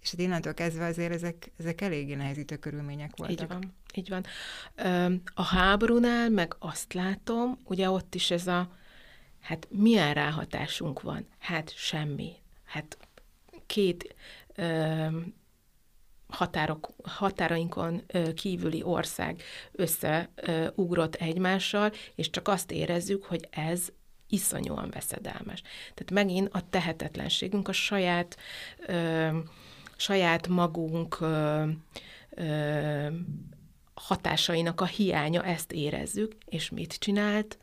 és 0.00 0.10
hát 0.10 0.20
innentől 0.20 0.54
kezdve 0.54 0.86
azért 0.86 1.12
ezek, 1.12 1.50
ezek 1.58 1.80
eléggé 1.80 2.14
nehezítő 2.14 2.56
körülmények 2.56 3.16
voltak. 3.16 3.40
Így 3.40 3.48
van, 3.48 3.74
így 3.94 4.08
van. 4.08 4.24
A 5.34 5.42
háborúnál 5.42 6.30
meg 6.30 6.56
azt 6.58 6.92
látom, 6.92 7.58
ugye 7.64 7.90
ott 7.90 8.14
is 8.14 8.30
ez 8.30 8.46
a, 8.46 8.76
hát 9.40 9.66
milyen 9.70 10.14
ráhatásunk 10.14 11.02
van? 11.02 11.26
Hát 11.38 11.72
semmi. 11.76 12.32
Hát 12.64 12.98
két 13.66 14.14
határok, 16.34 16.88
határainkon 17.02 18.02
kívüli 18.34 18.82
ország 18.82 19.42
összeugrott 19.72 21.14
egymással, 21.14 21.92
és 22.14 22.30
csak 22.30 22.48
azt 22.48 22.70
érezzük, 22.70 23.24
hogy 23.24 23.48
ez 23.50 23.88
iszonyúan 24.28 24.90
veszedelmes. 24.90 25.62
Tehát 25.94 26.10
megint 26.10 26.48
a 26.52 26.68
tehetetlenségünk, 26.70 27.68
a 27.68 27.72
saját, 27.72 28.36
ö, 28.86 29.28
saját 29.96 30.48
magunk 30.48 31.20
ö, 31.20 31.64
ö, 32.30 33.06
hatásainak 33.94 34.80
a 34.80 34.86
hiánya, 34.86 35.42
ezt 35.44 35.72
érezzük, 35.72 36.36
és 36.46 36.70
mit 36.70 36.94
csinált? 36.94 37.58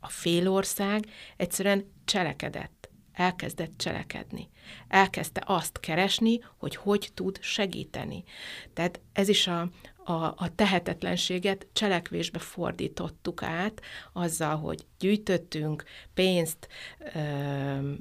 A 0.00 0.08
félország 0.08 1.06
egyszerűen 1.36 1.92
cselekedett 2.04 2.85
elkezdett 3.16 3.78
cselekedni. 3.78 4.48
Elkezdte 4.88 5.42
azt 5.46 5.80
keresni, 5.80 6.40
hogy 6.56 6.76
hogy 6.76 7.10
tud 7.14 7.38
segíteni. 7.40 8.24
Tehát 8.72 9.00
ez 9.12 9.28
is 9.28 9.46
a, 9.46 9.68
a, 10.08 10.24
a 10.24 10.54
tehetetlenséget 10.54 11.66
cselekvésbe 11.72 12.38
fordítottuk 12.38 13.42
át 13.42 13.82
azzal, 14.12 14.56
hogy 14.56 14.86
gyűjtöttünk 14.98 15.84
pénzt, 16.14 16.68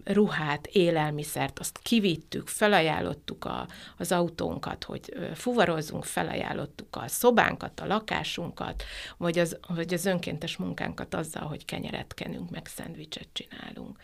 ruhát, 0.04 0.68
élelmiszert, 0.68 1.60
azt 1.60 1.80
kivittük, 1.84 2.48
felajánlottuk 2.48 3.46
a, 3.46 3.68
az 3.98 4.12
autónkat, 4.12 4.84
hogy 4.84 5.14
fuvarozzunk, 5.34 6.04
felajánlottuk 6.04 6.96
a 6.96 7.08
szobánkat, 7.08 7.80
a 7.80 7.86
lakásunkat, 7.86 8.84
vagy 9.18 9.40
az, 9.40 9.58
vagy 9.68 9.94
az 9.94 10.06
önkéntes 10.06 10.58
munkánkat 10.58 11.14
azzal, 11.14 11.48
hogy 11.48 11.66
kenyeret 11.66 12.14
kenünk, 12.14 12.50
meg 12.50 12.66
szendvicset 12.68 13.28
csinálunk. 13.34 14.00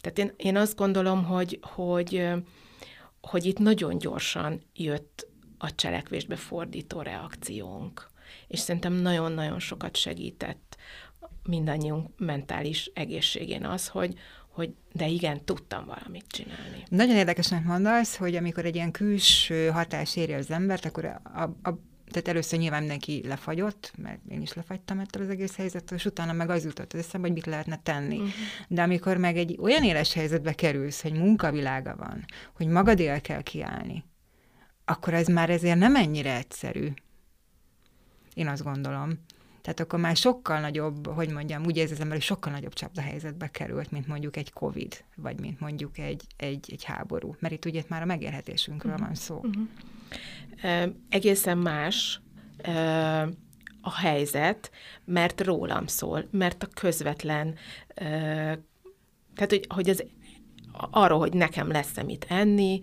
Tehát 0.00 0.18
én, 0.18 0.32
én 0.36 0.56
azt 0.56 0.76
gondolom, 0.76 1.24
hogy, 1.24 1.58
hogy, 1.62 2.28
hogy 3.20 3.44
itt 3.44 3.58
nagyon 3.58 3.98
gyorsan 3.98 4.62
jött 4.74 5.30
a 5.62 5.74
cselekvésbe 5.74 6.36
fordító 6.36 7.00
reakciónk. 7.00 8.10
És 8.48 8.58
szerintem 8.58 8.92
nagyon-nagyon 8.92 9.58
sokat 9.58 9.96
segített 9.96 10.76
mindannyiunk 11.44 12.08
mentális 12.18 12.90
egészségén 12.94 13.64
az, 13.64 13.88
hogy, 13.88 14.14
hogy 14.48 14.74
de 14.92 15.06
igen, 15.06 15.44
tudtam 15.44 15.86
valamit 15.86 16.26
csinálni. 16.28 16.84
Nagyon 16.88 17.16
érdekesnek 17.16 17.64
mondasz, 17.64 18.16
hogy 18.16 18.36
amikor 18.36 18.64
egy 18.64 18.74
ilyen 18.74 18.90
külső 18.90 19.68
hatás 19.68 20.16
éri 20.16 20.32
az 20.32 20.50
embert, 20.50 20.84
akkor 20.84 21.04
a, 21.04 21.40
a, 21.42 21.78
tehát 22.10 22.28
először 22.28 22.58
nyilván 22.58 22.80
mindenki 22.80 23.22
lefagyott, 23.26 23.92
mert 23.96 24.20
én 24.28 24.42
is 24.42 24.52
lefagytam 24.52 24.98
ettől 24.98 25.22
az 25.22 25.28
egész 25.28 25.56
helyzettől, 25.56 25.98
és 25.98 26.04
utána 26.04 26.32
meg 26.32 26.50
az 26.50 26.64
jutott 26.64 26.92
eszembe, 26.92 27.26
hogy 27.26 27.36
mit 27.36 27.46
lehetne 27.46 27.80
tenni. 27.82 28.16
Uh-huh. 28.16 28.32
De 28.68 28.82
amikor 28.82 29.16
meg 29.16 29.36
egy 29.36 29.56
olyan 29.60 29.82
éles 29.82 30.12
helyzetbe 30.12 30.52
kerülsz, 30.52 31.02
hogy 31.02 31.12
munkavilága 31.12 31.96
van, 31.96 32.24
hogy 32.52 32.66
magadél 32.66 33.20
kell 33.20 33.42
kiállni, 33.42 34.04
akkor 34.92 35.14
ez 35.14 35.26
már 35.26 35.50
ezért 35.50 35.78
nem 35.78 35.96
ennyire 35.96 36.36
egyszerű. 36.36 36.88
Én 38.34 38.48
azt 38.48 38.62
gondolom. 38.62 39.10
Tehát 39.62 39.80
akkor 39.80 39.98
már 39.98 40.16
sokkal 40.16 40.60
nagyobb, 40.60 41.06
hogy 41.06 41.30
mondjam, 41.30 41.64
úgy 41.64 41.78
ember, 41.78 42.10
hogy 42.10 42.22
sokkal 42.22 42.52
nagyobb 42.52 42.72
csapda 42.72 43.00
helyzetbe 43.00 43.48
került, 43.48 43.90
mint 43.90 44.06
mondjuk 44.06 44.36
egy 44.36 44.52
Covid, 44.52 45.04
vagy 45.16 45.40
mint 45.40 45.60
mondjuk 45.60 45.98
egy, 45.98 46.22
egy, 46.36 46.68
egy 46.72 46.84
háború. 46.84 47.34
Mert 47.38 47.54
itt 47.54 47.64
ugye 47.64 47.82
már 47.88 48.02
a 48.02 48.04
megélhetésünkről 48.04 48.96
van 48.96 49.14
szó. 49.14 49.36
Uh-huh. 49.36 49.62
Uh, 50.62 50.94
egészen 51.08 51.58
más 51.58 52.20
a 53.80 53.94
helyzet, 53.94 54.70
mert 55.04 55.40
rólam 55.40 55.86
szól, 55.86 56.28
mert 56.30 56.62
a 56.62 56.66
közvetlen, 56.66 57.54
tehát 59.34 59.48
hogy, 59.48 59.66
hogy 59.68 59.90
az 59.90 60.04
arról, 60.90 61.18
hogy 61.18 61.32
nekem 61.32 61.70
lesz-e 61.70 62.02
mit 62.02 62.26
enni, 62.28 62.80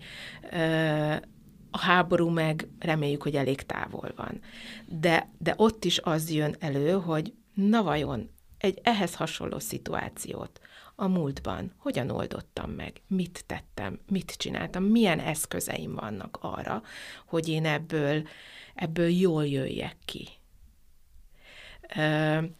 a 1.70 1.78
háború 1.78 2.28
meg 2.28 2.68
reméljük, 2.78 3.22
hogy 3.22 3.36
elég 3.36 3.62
távol 3.62 4.12
van. 4.16 4.40
De, 4.86 5.30
de 5.38 5.54
ott 5.56 5.84
is 5.84 5.98
az 5.98 6.30
jön 6.30 6.56
elő, 6.58 6.92
hogy 6.92 7.34
na 7.54 7.82
vajon 7.82 8.30
egy 8.58 8.78
ehhez 8.82 9.14
hasonló 9.14 9.58
szituációt 9.58 10.60
a 11.00 11.08
múltban 11.08 11.72
hogyan 11.76 12.10
oldottam 12.10 12.70
meg, 12.70 13.02
mit 13.06 13.44
tettem, 13.46 14.00
mit 14.08 14.32
csináltam, 14.36 14.84
milyen 14.84 15.20
eszközeim 15.20 15.94
vannak 15.94 16.38
arra, 16.40 16.82
hogy 17.26 17.48
én 17.48 17.66
ebből, 17.66 18.28
ebből 18.74 19.08
jól 19.08 19.46
jöjjek 19.46 19.96
ki. 20.04 20.28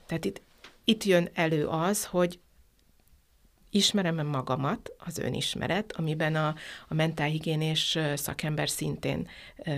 Tehát 0.06 0.24
itt, 0.24 0.42
itt 0.84 1.04
jön 1.04 1.28
elő 1.32 1.66
az, 1.66 2.04
hogy 2.04 2.40
ismerem-e 3.70 4.22
magamat, 4.22 4.92
az 4.98 5.18
önismeret, 5.18 5.92
amiben 5.92 6.36
a, 6.36 6.54
a 6.88 6.94
mentálhigiénés 6.94 7.98
szakember 8.14 8.68
szintén 8.68 9.28
ö, 9.56 9.72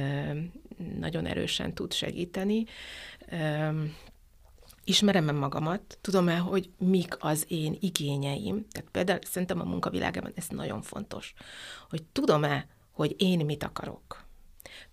nagyon 0.98 1.26
erősen 1.26 1.74
tud 1.74 1.92
segíteni. 1.92 2.64
Ö, 3.28 3.68
ismerem-e 4.84 5.32
magamat, 5.32 5.98
tudom-e, 6.00 6.36
hogy 6.36 6.70
mik 6.78 7.16
az 7.18 7.44
én 7.48 7.76
igényeim, 7.80 8.66
tehát 8.70 8.90
például 8.90 9.18
szerintem 9.22 9.60
a 9.60 9.64
munkavilágában 9.64 10.32
ez 10.34 10.46
nagyon 10.48 10.82
fontos, 10.82 11.34
hogy 11.90 12.02
tudom-e, 12.02 12.66
hogy 12.90 13.14
én 13.18 13.44
mit 13.44 13.62
akarok. 13.62 14.24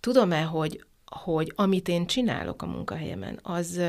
Tudom-e, 0.00 0.42
hogy, 0.42 0.84
hogy 1.04 1.52
amit 1.56 1.88
én 1.88 2.06
csinálok 2.06 2.62
a 2.62 2.66
munkahelyemen, 2.66 3.38
az, 3.42 3.80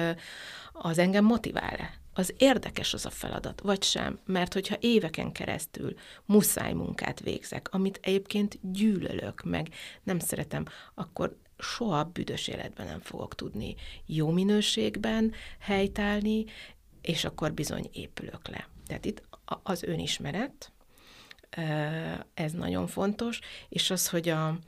az 0.73 0.97
engem 0.97 1.25
motivál-e? 1.25 2.00
Az 2.13 2.33
érdekes 2.37 2.93
az 2.93 3.05
a 3.05 3.09
feladat, 3.09 3.61
vagy 3.61 3.83
sem, 3.83 4.19
mert 4.25 4.53
hogyha 4.53 4.75
éveken 4.79 5.31
keresztül 5.31 5.93
muszáj 6.25 6.73
munkát 6.73 7.19
végzek, 7.19 7.73
amit 7.73 7.99
egyébként 8.01 8.59
gyűlölök, 8.61 9.43
meg 9.43 9.69
nem 10.03 10.19
szeretem, 10.19 10.65
akkor 10.93 11.37
soha 11.57 12.03
büdös 12.03 12.47
életben 12.47 12.85
nem 12.85 12.99
fogok 12.99 13.35
tudni 13.35 13.75
jó 14.05 14.29
minőségben 14.29 15.33
helytállni, 15.59 16.45
és 17.01 17.25
akkor 17.25 17.53
bizony 17.53 17.89
épülök 17.93 18.47
le. 18.47 18.67
Tehát 18.87 19.05
itt 19.05 19.23
az 19.63 19.83
önismeret, 19.83 20.71
ez 22.33 22.51
nagyon 22.51 22.87
fontos, 22.87 23.39
és 23.69 23.89
az, 23.89 24.09
hogy 24.09 24.29
a, 24.29 24.59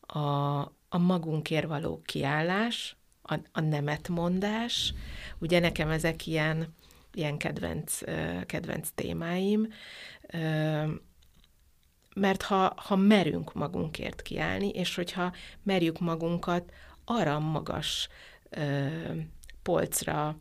a, 0.00 0.58
a 0.88 0.98
magunkért 0.98 1.66
való 1.66 2.02
kiállás, 2.04 2.96
a, 3.22 3.38
a 3.52 3.60
nemetmondás, 3.60 4.94
ugye 5.38 5.58
nekem 5.58 5.90
ezek 5.90 6.26
ilyen 6.26 6.74
ilyen 7.12 7.38
kedvenc, 7.38 7.98
kedvenc 8.46 8.88
témáim, 8.94 9.68
mert 12.14 12.42
ha, 12.42 12.74
ha 12.76 12.96
merünk 12.96 13.52
magunkért 13.52 14.22
kiállni, 14.22 14.68
és 14.68 14.94
hogyha 14.94 15.32
merjük 15.62 15.98
magunkat 15.98 16.72
arra 17.04 17.38
magas 17.38 18.08
polcra 19.62 20.38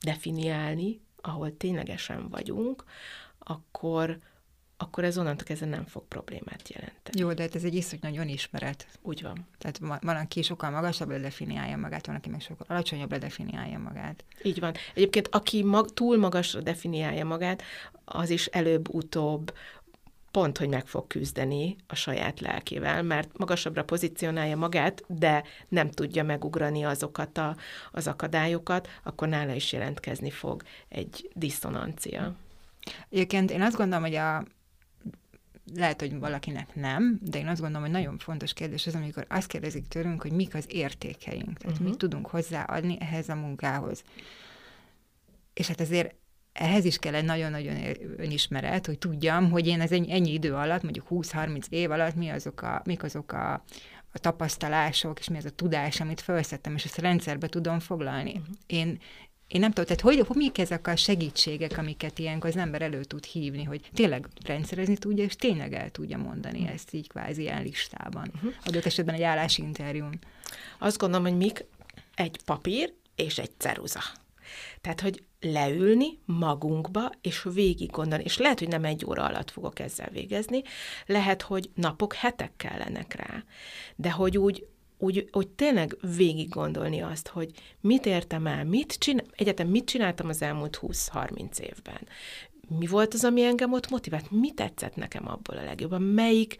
definiálni, 0.00 1.00
ahol 1.20 1.56
ténylegesen 1.56 2.28
vagyunk, 2.28 2.84
akkor, 3.38 4.18
akkor 4.82 5.04
ez 5.04 5.18
onnantól 5.18 5.46
kezdve 5.46 5.66
nem 5.66 5.84
fog 5.86 6.02
problémát 6.08 6.68
jelenteni. 6.68 7.20
Jó, 7.20 7.32
de 7.32 7.42
hát 7.42 7.54
ez 7.54 7.64
egy 7.64 7.74
iszony 7.74 7.98
nagyon 8.02 8.28
ismeret. 8.28 8.86
Úgy 9.02 9.22
van. 9.22 9.46
Tehát 9.58 9.78
van, 10.02 10.16
aki 10.16 10.42
sokkal 10.42 10.70
magasabb 10.70 11.12
definiálja 11.12 11.76
magát, 11.76 12.06
van, 12.06 12.16
aki 12.16 12.28
meg 12.28 12.40
sokkal 12.40 12.66
alacsonyabb 12.68 13.14
definiálja 13.14 13.78
magát. 13.78 14.24
Így 14.42 14.60
van. 14.60 14.74
Egyébként, 14.94 15.28
aki 15.30 15.62
mag, 15.62 15.92
túl 15.94 16.16
magasra 16.16 16.60
definiálja 16.60 17.24
magát, 17.24 17.62
az 18.04 18.30
is 18.30 18.46
előbb-utóbb 18.46 19.52
pont, 20.30 20.58
hogy 20.58 20.68
meg 20.68 20.86
fog 20.86 21.06
küzdeni 21.06 21.76
a 21.86 21.94
saját 21.94 22.40
lelkével, 22.40 23.02
mert 23.02 23.38
magasabbra 23.38 23.84
pozícionálja 23.84 24.56
magát, 24.56 25.02
de 25.06 25.44
nem 25.68 25.90
tudja 25.90 26.24
megugrani 26.24 26.84
azokat 26.84 27.38
a, 27.38 27.56
az 27.92 28.06
akadályokat, 28.06 28.88
akkor 29.02 29.28
nála 29.28 29.52
is 29.52 29.72
jelentkezni 29.72 30.30
fog 30.30 30.62
egy 30.88 31.30
diszonancia. 31.34 32.34
Egyébként 33.10 33.50
én 33.50 33.62
azt 33.62 33.76
gondolom, 33.76 34.04
hogy 34.04 34.14
a 34.14 34.44
lehet, 35.74 36.00
hogy 36.00 36.18
valakinek 36.18 36.74
nem, 36.74 37.18
de 37.20 37.38
én 37.38 37.46
azt 37.46 37.60
gondolom, 37.60 37.82
hogy 37.82 38.00
nagyon 38.00 38.18
fontos 38.18 38.52
kérdés 38.52 38.86
az, 38.86 38.94
amikor 38.94 39.26
azt 39.28 39.46
kérdezik 39.46 39.88
tőlünk, 39.88 40.22
hogy 40.22 40.32
mik 40.32 40.54
az 40.54 40.64
értékeink, 40.68 41.58
tehát 41.58 41.72
uh-huh. 41.72 41.88
mit 41.88 41.98
tudunk 41.98 42.26
hozzáadni 42.26 42.96
ehhez 43.00 43.28
a 43.28 43.34
munkához. 43.34 44.02
És 45.54 45.68
hát 45.68 45.80
azért 45.80 46.14
ehhez 46.52 46.84
is 46.84 46.98
kell 46.98 47.14
egy 47.14 47.24
nagyon-nagyon 47.24 47.76
önismeret, 48.16 48.86
hogy 48.86 48.98
tudjam, 48.98 49.50
hogy 49.50 49.66
én 49.66 49.80
ez 49.80 49.92
ennyi, 49.92 50.12
ennyi 50.12 50.32
idő 50.32 50.54
alatt, 50.54 50.82
mondjuk 50.82 51.06
20-30 51.10 51.62
év 51.68 51.90
alatt 51.90 52.14
mi 52.14 52.28
azok 52.28 52.62
a, 52.62 52.82
mik 52.84 53.02
azok 53.02 53.32
a, 53.32 53.52
a 54.12 54.18
tapasztalások, 54.18 55.18
és 55.18 55.28
mi 55.28 55.36
az 55.36 55.44
a 55.44 55.50
tudás, 55.50 56.00
amit 56.00 56.20
felszettem, 56.20 56.74
és 56.74 56.84
ezt 56.84 56.98
a 56.98 57.02
rendszerbe 57.02 57.46
tudom 57.46 57.78
foglalni. 57.78 58.30
Uh-huh. 58.30 58.54
Én 58.66 58.98
én 59.52 59.60
nem 59.60 59.70
tudom, 59.70 59.84
tehát 59.84 60.00
hogy, 60.00 60.26
hogy 60.26 60.36
mik 60.36 60.58
ezek 60.58 60.86
a 60.86 60.96
segítségek, 60.96 61.78
amiket 61.78 62.18
ilyenkor 62.18 62.50
az 62.50 62.56
ember 62.56 62.82
elő 62.82 63.04
tud 63.04 63.24
hívni, 63.24 63.62
hogy 63.62 63.90
tényleg 63.94 64.28
rendszerezni 64.44 64.96
tudja, 64.96 65.24
és 65.24 65.36
tényleg 65.36 65.72
el 65.72 65.90
tudja 65.90 66.18
mondani 66.18 66.58
uh-huh. 66.58 66.74
ezt 66.74 66.94
így 66.94 67.08
kvázi 67.08 67.42
ilyen 67.42 67.62
listában. 67.62 68.30
Uh-huh. 68.34 68.52
Adott 68.64 68.86
esetben 68.86 69.14
egy 69.14 69.22
állásinterjún. 69.22 70.18
Azt 70.78 70.98
gondolom, 70.98 71.26
hogy 71.26 71.36
mik 71.36 71.64
egy 72.14 72.40
papír 72.44 72.92
és 73.14 73.38
egy 73.38 73.50
ceruza. 73.58 74.02
Tehát, 74.80 75.00
hogy 75.00 75.22
leülni 75.40 76.18
magunkba, 76.24 77.12
és 77.20 77.46
végig 77.54 77.90
gondolni, 77.90 78.24
és 78.24 78.38
lehet, 78.38 78.58
hogy 78.58 78.68
nem 78.68 78.84
egy 78.84 79.04
óra 79.06 79.24
alatt 79.24 79.50
fogok 79.50 79.78
ezzel 79.78 80.08
végezni, 80.12 80.62
lehet, 81.06 81.42
hogy 81.42 81.70
napok, 81.74 82.14
hetek 82.14 82.52
kellenek 82.56 83.14
rá, 83.14 83.44
de 83.96 84.10
hogy 84.10 84.38
úgy 84.38 84.66
úgy, 85.02 85.28
hogy 85.30 85.48
tényleg 85.48 85.96
végig 86.16 86.48
gondolni 86.48 87.00
azt, 87.00 87.28
hogy 87.28 87.50
mit 87.80 88.06
értem 88.06 88.46
el, 88.46 88.64
mit 88.64 88.92
csinál, 88.92 89.24
egyetem 89.32 89.68
mit 89.68 89.84
csináltam 89.84 90.28
az 90.28 90.42
elmúlt 90.42 90.78
20-30 90.82 91.58
évben. 91.58 92.08
Mi 92.78 92.86
volt 92.86 93.14
az, 93.14 93.24
ami 93.24 93.42
engem 93.42 93.72
ott 93.72 93.90
motivált? 93.90 94.30
Mi 94.30 94.52
tetszett 94.52 94.96
nekem 94.96 95.28
abból 95.28 95.56
a 95.56 95.64
legjobban? 95.64 96.02
Melyik, 96.02 96.56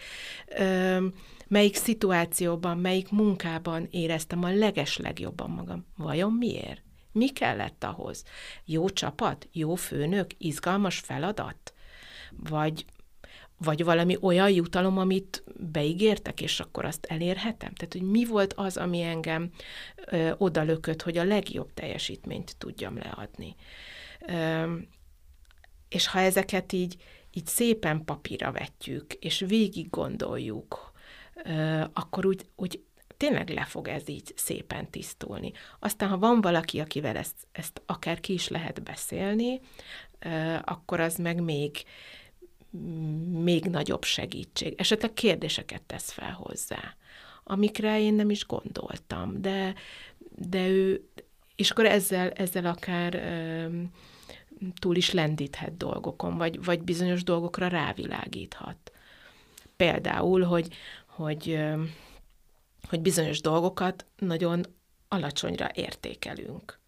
ö, 0.58 1.06
melyik 1.48 1.76
szituációban, 1.76 2.78
melyik 2.78 3.10
munkában 3.10 3.88
éreztem 3.90 4.44
a 4.44 4.54
leges 4.54 4.96
legjobban 4.96 5.50
magam? 5.50 5.86
Vajon 5.96 6.32
miért? 6.32 6.82
Mi 7.12 7.28
kellett 7.28 7.84
ahhoz? 7.84 8.24
Jó 8.64 8.88
csapat? 8.88 9.48
Jó 9.52 9.74
főnök? 9.74 10.30
Izgalmas 10.38 10.98
feladat? 10.98 11.72
Vagy 12.30 12.84
vagy 13.62 13.84
valami 13.84 14.16
olyan 14.20 14.50
jutalom, 14.50 14.98
amit 14.98 15.44
beígértek, 15.56 16.40
és 16.40 16.60
akkor 16.60 16.84
azt 16.84 17.04
elérhetem? 17.04 17.74
Tehát, 17.74 17.92
hogy 17.92 18.02
mi 18.02 18.24
volt 18.24 18.52
az, 18.52 18.76
ami 18.76 19.02
engem 19.02 19.50
ö, 20.06 20.30
odalökött, 20.38 21.02
hogy 21.02 21.18
a 21.18 21.24
legjobb 21.24 21.74
teljesítményt 21.74 22.56
tudjam 22.58 22.98
leadni. 22.98 23.54
Ö, 24.26 24.74
és 25.88 26.06
ha 26.06 26.18
ezeket 26.18 26.72
így, 26.72 26.96
így 27.32 27.46
szépen 27.46 28.04
papírra 28.04 28.52
vetjük, 28.52 29.12
és 29.12 29.44
végig 29.46 29.90
gondoljuk, 29.90 30.92
ö, 31.44 31.84
akkor 31.92 32.26
úgy, 32.26 32.46
úgy 32.56 32.82
tényleg 33.16 33.48
le 33.48 33.64
fog 33.64 33.88
ez 33.88 34.08
így 34.08 34.32
szépen 34.36 34.90
tisztulni. 34.90 35.52
Aztán, 35.78 36.08
ha 36.08 36.18
van 36.18 36.40
valaki, 36.40 36.80
akivel 36.80 37.16
ezt, 37.16 37.36
ezt 37.52 37.82
akár 37.86 38.20
ki 38.20 38.32
is 38.32 38.48
lehet 38.48 38.82
beszélni, 38.82 39.60
ö, 40.18 40.56
akkor 40.64 41.00
az 41.00 41.16
meg 41.16 41.42
még, 41.42 41.76
még 43.42 43.64
nagyobb 43.64 44.04
segítség. 44.04 44.74
Esetleg 44.76 45.12
kérdéseket 45.12 45.82
tesz 45.82 46.10
fel 46.10 46.32
hozzá, 46.32 46.96
amikre 47.44 48.00
én 48.00 48.14
nem 48.14 48.30
is 48.30 48.46
gondoltam, 48.46 49.40
de, 49.40 49.74
de 50.36 50.68
ő, 50.68 51.08
és 51.56 51.70
akkor 51.70 51.86
ezzel, 51.86 52.30
ezzel 52.30 52.66
akár 52.66 53.22
túl 54.74 54.96
is 54.96 55.10
lendíthet 55.10 55.76
dolgokon, 55.76 56.36
vagy, 56.36 56.64
vagy 56.64 56.82
bizonyos 56.82 57.24
dolgokra 57.24 57.68
rávilágíthat. 57.68 58.92
Például, 59.76 60.42
hogy, 60.42 60.74
hogy, 61.06 61.58
hogy 62.88 63.00
bizonyos 63.00 63.40
dolgokat 63.40 64.04
nagyon 64.18 64.64
alacsonyra 65.08 65.70
értékelünk 65.74 66.80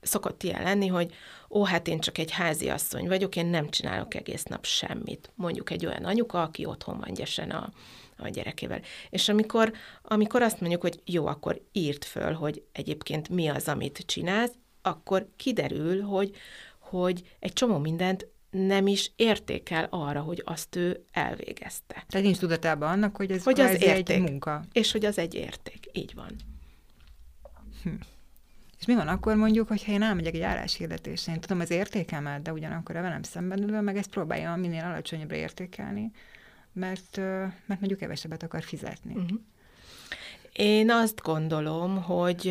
szokott 0.00 0.42
ilyen 0.42 0.62
lenni, 0.62 0.86
hogy 0.86 1.14
ó, 1.50 1.64
hát 1.64 1.88
én 1.88 2.00
csak 2.00 2.18
egy 2.18 2.30
házi 2.30 2.68
asszony 2.68 3.08
vagyok, 3.08 3.36
én 3.36 3.46
nem 3.46 3.68
csinálok 3.68 4.14
egész 4.14 4.42
nap 4.42 4.64
semmit. 4.64 5.32
Mondjuk 5.34 5.70
egy 5.70 5.86
olyan 5.86 6.04
anyuka, 6.04 6.42
aki 6.42 6.64
otthon 6.64 6.98
van 6.98 7.14
gyesen 7.14 7.50
a, 7.50 7.70
a 8.16 8.28
gyerekével. 8.28 8.80
És 9.10 9.28
amikor, 9.28 9.72
amikor 10.02 10.42
azt 10.42 10.60
mondjuk, 10.60 10.82
hogy 10.82 11.00
jó, 11.04 11.26
akkor 11.26 11.62
írt 11.72 12.04
föl, 12.04 12.32
hogy 12.32 12.62
egyébként 12.72 13.28
mi 13.28 13.48
az, 13.48 13.68
amit 13.68 14.02
csinálsz, 14.06 14.52
akkor 14.82 15.28
kiderül, 15.36 16.02
hogy, 16.02 16.36
hogy 16.78 17.36
egy 17.38 17.52
csomó 17.52 17.78
mindent 17.78 18.26
nem 18.50 18.86
is 18.86 19.12
értékel 19.16 19.86
arra, 19.90 20.20
hogy 20.20 20.42
azt 20.44 20.76
ő 20.76 21.04
elvégezte. 21.12 22.04
Tehát 22.08 22.26
nincs 22.26 22.38
tudatában 22.38 22.90
annak, 22.90 23.16
hogy 23.16 23.30
ez 23.30 23.44
hogy 23.44 23.60
az 23.60 23.82
érték, 23.82 24.16
egy 24.16 24.20
munka. 24.20 24.64
És 24.72 24.92
hogy 24.92 25.04
az 25.04 25.18
egy 25.18 25.34
érték. 25.34 25.86
Így 25.92 26.14
van. 26.14 26.36
Hm. 27.82 27.90
És 28.78 28.86
mi 28.86 28.94
van 28.94 29.08
akkor 29.08 29.36
mondjuk, 29.36 29.68
hogyha 29.68 29.92
én 29.92 30.02
elmegyek 30.02 30.34
egy 30.34 30.40
álláshirdetésre, 30.40 31.32
én 31.32 31.40
tudom 31.40 31.60
az 31.60 31.70
értékemet, 31.70 32.42
de 32.42 32.52
ugyanakkor 32.52 32.96
a 32.96 33.02
velem 33.02 33.22
szemben 33.22 33.62
ülve, 33.62 33.80
meg 33.80 33.96
ezt 33.96 34.10
próbálja 34.10 34.56
minél 34.56 34.84
alacsonyabbra 34.84 35.36
értékelni, 35.36 36.10
mert, 36.72 37.16
mert 37.66 37.80
mondjuk 37.80 37.98
kevesebbet 37.98 38.42
akar 38.42 38.62
fizetni. 38.62 39.14
Uh-huh. 39.14 39.40
Én 40.52 40.90
azt 40.90 41.22
gondolom, 41.22 42.02
hogy 42.02 42.48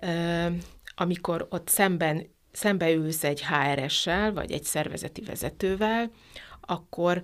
ö, 0.00 0.46
amikor 0.94 1.46
ott 1.50 1.68
szemben, 1.68 2.26
szembe 2.52 2.90
ülsz 2.90 3.24
egy 3.24 3.44
HRS-sel, 3.46 4.32
vagy 4.32 4.52
egy 4.52 4.64
szervezeti 4.64 5.20
vezetővel, 5.20 6.10
akkor 6.60 7.22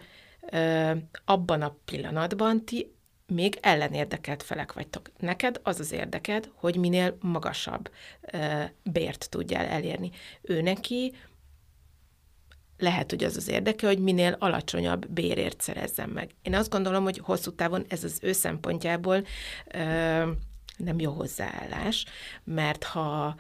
abban 1.25 1.63
a 1.63 1.77
pillanatban 1.85 2.65
ti 2.65 2.94
még 3.27 3.59
ellenérdekelt 3.61 4.43
felek 4.43 4.73
vagytok. 4.73 5.11
Neked 5.19 5.61
az 5.63 5.81
az 5.81 5.93
érdeked, 5.93 6.51
hogy 6.55 6.77
minél 6.77 7.17
magasabb 7.21 7.91
ö, 8.21 8.63
bért 8.83 9.27
tudjál 9.31 9.67
elérni. 9.67 10.11
Ő 10.43 10.63
neki 10.63 11.13
lehet, 12.79 13.11
hogy 13.11 13.25
az 13.25 13.37
az 13.37 13.49
érdeke, 13.49 13.87
hogy 13.87 13.99
minél 13.99 14.37
alacsonyabb 14.39 15.09
bérért 15.09 15.61
szerezzen 15.61 16.09
meg. 16.09 16.31
Én 16.43 16.55
azt 16.55 16.71
gondolom, 16.71 17.03
hogy 17.03 17.19
hosszú 17.19 17.55
távon 17.55 17.85
ez 17.89 18.05
az 18.05 18.19
ő 18.23 18.33
szempontjából 18.33 19.27
ö, 19.67 20.31
nem 20.77 21.01
jó 21.01 21.13
hozzáállás, 21.13 22.05
mert 22.45 22.85
ha, 22.85 23.37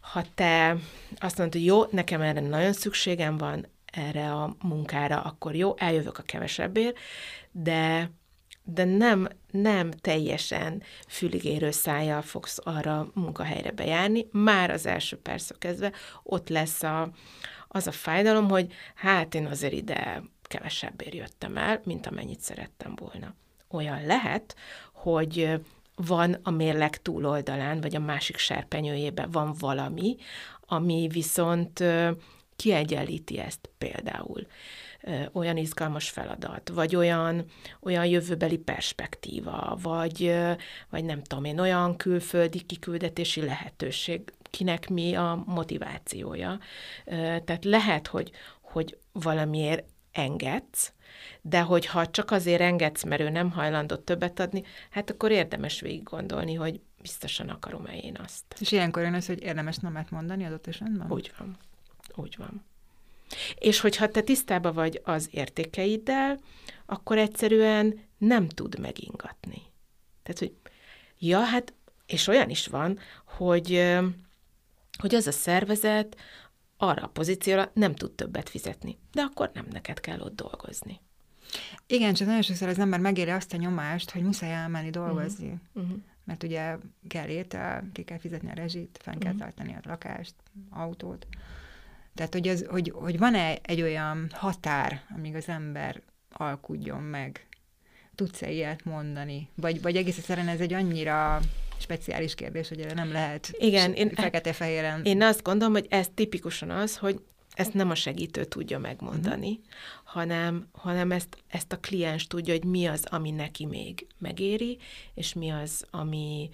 ha 0.00 0.24
te 0.34 0.76
azt 1.18 1.38
mondod, 1.38 1.54
hogy 1.54 1.64
jó, 1.64 1.84
nekem 1.90 2.20
erre 2.20 2.40
nagyon 2.40 2.72
szükségem 2.72 3.36
van, 3.36 3.66
erre 3.92 4.32
a 4.32 4.56
munkára, 4.62 5.20
akkor 5.20 5.54
jó, 5.54 5.74
eljövök 5.76 6.18
a 6.18 6.22
kevesebbért, 6.22 6.98
de 7.50 8.10
de 8.70 8.84
nem, 8.84 9.28
nem 9.50 9.90
teljesen 9.90 10.82
füligérő 11.08 11.70
szájjal 11.70 12.22
fogsz 12.22 12.58
arra 12.62 13.10
munkahelyre 13.14 13.70
bejárni, 13.70 14.26
már 14.32 14.70
az 14.70 14.86
első 14.86 15.16
perc 15.16 15.58
kezdve 15.58 15.92
ott 16.22 16.48
lesz 16.48 16.82
a, 16.82 17.10
az 17.68 17.86
a 17.86 17.92
fájdalom, 17.92 18.48
hogy 18.48 18.72
hát 18.94 19.34
én 19.34 19.46
azért 19.46 19.72
ide 19.72 20.22
kevesebbért 20.42 21.14
jöttem 21.14 21.56
el, 21.56 21.80
mint 21.84 22.06
amennyit 22.06 22.40
szerettem 22.40 22.94
volna. 22.96 23.34
Olyan 23.70 24.06
lehet, 24.06 24.56
hogy 24.92 25.60
van 25.94 26.36
a 26.42 26.50
mérleg 26.50 27.02
túloldalán, 27.02 27.80
vagy 27.80 27.94
a 27.94 28.00
másik 28.00 28.36
serpenyőjében 28.36 29.30
van 29.30 29.54
valami, 29.58 30.16
ami 30.60 31.08
viszont 31.12 31.84
kiegyenlíti 32.56 33.38
ezt 33.38 33.70
például 33.78 34.46
olyan 35.32 35.56
izgalmas 35.56 36.10
feladat, 36.10 36.68
vagy 36.68 36.96
olyan, 36.96 37.44
olyan 37.80 38.06
jövőbeli 38.06 38.58
perspektíva, 38.58 39.78
vagy, 39.82 40.34
vagy 40.90 41.04
nem 41.04 41.22
tudom 41.22 41.44
én, 41.44 41.58
olyan 41.58 41.96
külföldi 41.96 42.60
kiküldetési 42.60 43.44
lehetőség, 43.44 44.32
kinek 44.50 44.88
mi 44.88 45.14
a 45.14 45.42
motivációja. 45.46 46.58
Tehát 47.44 47.64
lehet, 47.64 48.06
hogy, 48.06 48.30
hogy 48.60 48.98
valamiért 49.12 49.84
engedsz, 50.12 50.92
de 51.42 51.60
hogyha 51.60 52.10
csak 52.10 52.30
azért 52.30 52.60
engedsz, 52.60 53.04
mert 53.04 53.20
ő 53.20 53.28
nem 53.28 53.50
hajlandott 53.50 54.04
többet 54.04 54.40
adni, 54.40 54.62
hát 54.90 55.10
akkor 55.10 55.30
érdemes 55.30 55.80
végig 55.80 56.02
gondolni, 56.02 56.54
hogy 56.54 56.80
biztosan 57.02 57.48
akarom-e 57.48 57.96
én 57.96 58.16
azt. 58.24 58.44
És 58.60 58.72
ilyenkor 58.72 59.02
jön 59.02 59.14
az, 59.14 59.26
hogy 59.26 59.42
érdemes 59.42 59.76
nemet 59.76 60.10
mondani 60.10 60.44
adott 60.44 60.66
esetben? 60.66 61.10
Úgy 61.12 61.32
van. 61.38 61.56
Úgy 62.14 62.34
van. 62.38 62.64
És 63.54 63.80
hogyha 63.80 64.08
te 64.08 64.20
tisztába 64.20 64.72
vagy 64.72 65.00
az 65.04 65.28
értékeiddel, 65.30 66.38
akkor 66.86 67.18
egyszerűen 67.18 68.00
nem 68.18 68.48
tud 68.48 68.78
megingatni. 68.78 69.62
Tehát, 70.22 70.38
hogy 70.38 70.52
ja, 71.18 71.40
hát, 71.40 71.74
és 72.06 72.26
olyan 72.26 72.50
is 72.50 72.66
van, 72.66 72.98
hogy, 73.24 73.96
hogy 74.98 75.14
az 75.14 75.26
a 75.26 75.32
szervezet 75.32 76.16
arra 76.76 77.02
a 77.02 77.08
pozícióra 77.08 77.70
nem 77.74 77.94
tud 77.94 78.12
többet 78.12 78.48
fizetni, 78.48 78.98
de 79.12 79.22
akkor 79.22 79.50
nem 79.54 79.66
neked 79.70 80.00
kell 80.00 80.20
ott 80.20 80.34
dolgozni. 80.34 81.00
Igen, 81.86 82.14
csak 82.14 82.26
nagyon 82.26 82.42
sokszor 82.42 82.68
az 82.68 82.78
ember 82.78 83.00
megéri 83.00 83.30
azt 83.30 83.52
a 83.52 83.56
nyomást, 83.56 84.10
hogy 84.10 84.22
muszáj 84.22 84.52
elmenni 84.52 84.90
dolgozni. 84.90 85.60
Uh-huh. 85.72 85.96
Mert 86.24 86.42
ugye 86.42 86.76
kell 87.08 87.28
étel, 87.28 87.88
ki 87.92 88.02
kell 88.02 88.18
fizetni 88.18 88.50
a 88.50 88.54
rezsit, 88.54 88.98
fenn 89.02 89.18
kell 89.18 89.32
uh-huh. 89.32 89.46
tartani 89.46 89.74
a 89.74 89.88
lakást, 89.88 90.34
autót. 90.70 91.26
Tehát, 92.18 92.32
hogy, 92.32 92.48
az, 92.48 92.66
hogy, 92.68 92.92
hogy 92.94 93.18
van-e 93.18 93.58
egy 93.62 93.82
olyan 93.82 94.30
határ, 94.32 95.02
amíg 95.16 95.34
az 95.34 95.48
ember 95.48 96.02
alkudjon 96.30 97.02
meg? 97.02 97.46
Tudsz-e 98.14 98.50
ilyet 98.50 98.84
mondani? 98.84 99.48
Vagy, 99.54 99.82
vagy 99.82 99.96
egész 99.96 100.18
egyszerűen 100.18 100.48
ez 100.48 100.60
egy 100.60 100.72
annyira 100.72 101.40
speciális 101.78 102.34
kérdés, 102.34 102.68
hogy 102.68 102.80
erre 102.80 102.94
nem 102.94 103.12
lehet 103.12 103.50
Igen, 103.58 103.92
én, 103.92 104.10
fekete-fehéren. 104.10 105.04
Én 105.04 105.22
azt 105.22 105.42
gondolom, 105.42 105.72
hogy 105.72 105.86
ez 105.88 106.08
tipikusan 106.14 106.70
az, 106.70 106.96
hogy 106.96 107.20
ezt 107.54 107.74
nem 107.74 107.90
a 107.90 107.94
segítő 107.94 108.44
tudja 108.44 108.78
megmondani, 108.78 109.48
uh-huh. 109.48 109.62
hanem, 110.04 110.68
hanem 110.72 111.12
ezt, 111.12 111.36
ezt 111.48 111.72
a 111.72 111.78
kliens 111.78 112.26
tudja, 112.26 112.52
hogy 112.52 112.64
mi 112.64 112.86
az, 112.86 113.04
ami 113.10 113.30
neki 113.30 113.66
még 113.66 114.06
megéri, 114.18 114.78
és 115.14 115.32
mi 115.32 115.50
az, 115.50 115.86
ami, 115.90 116.50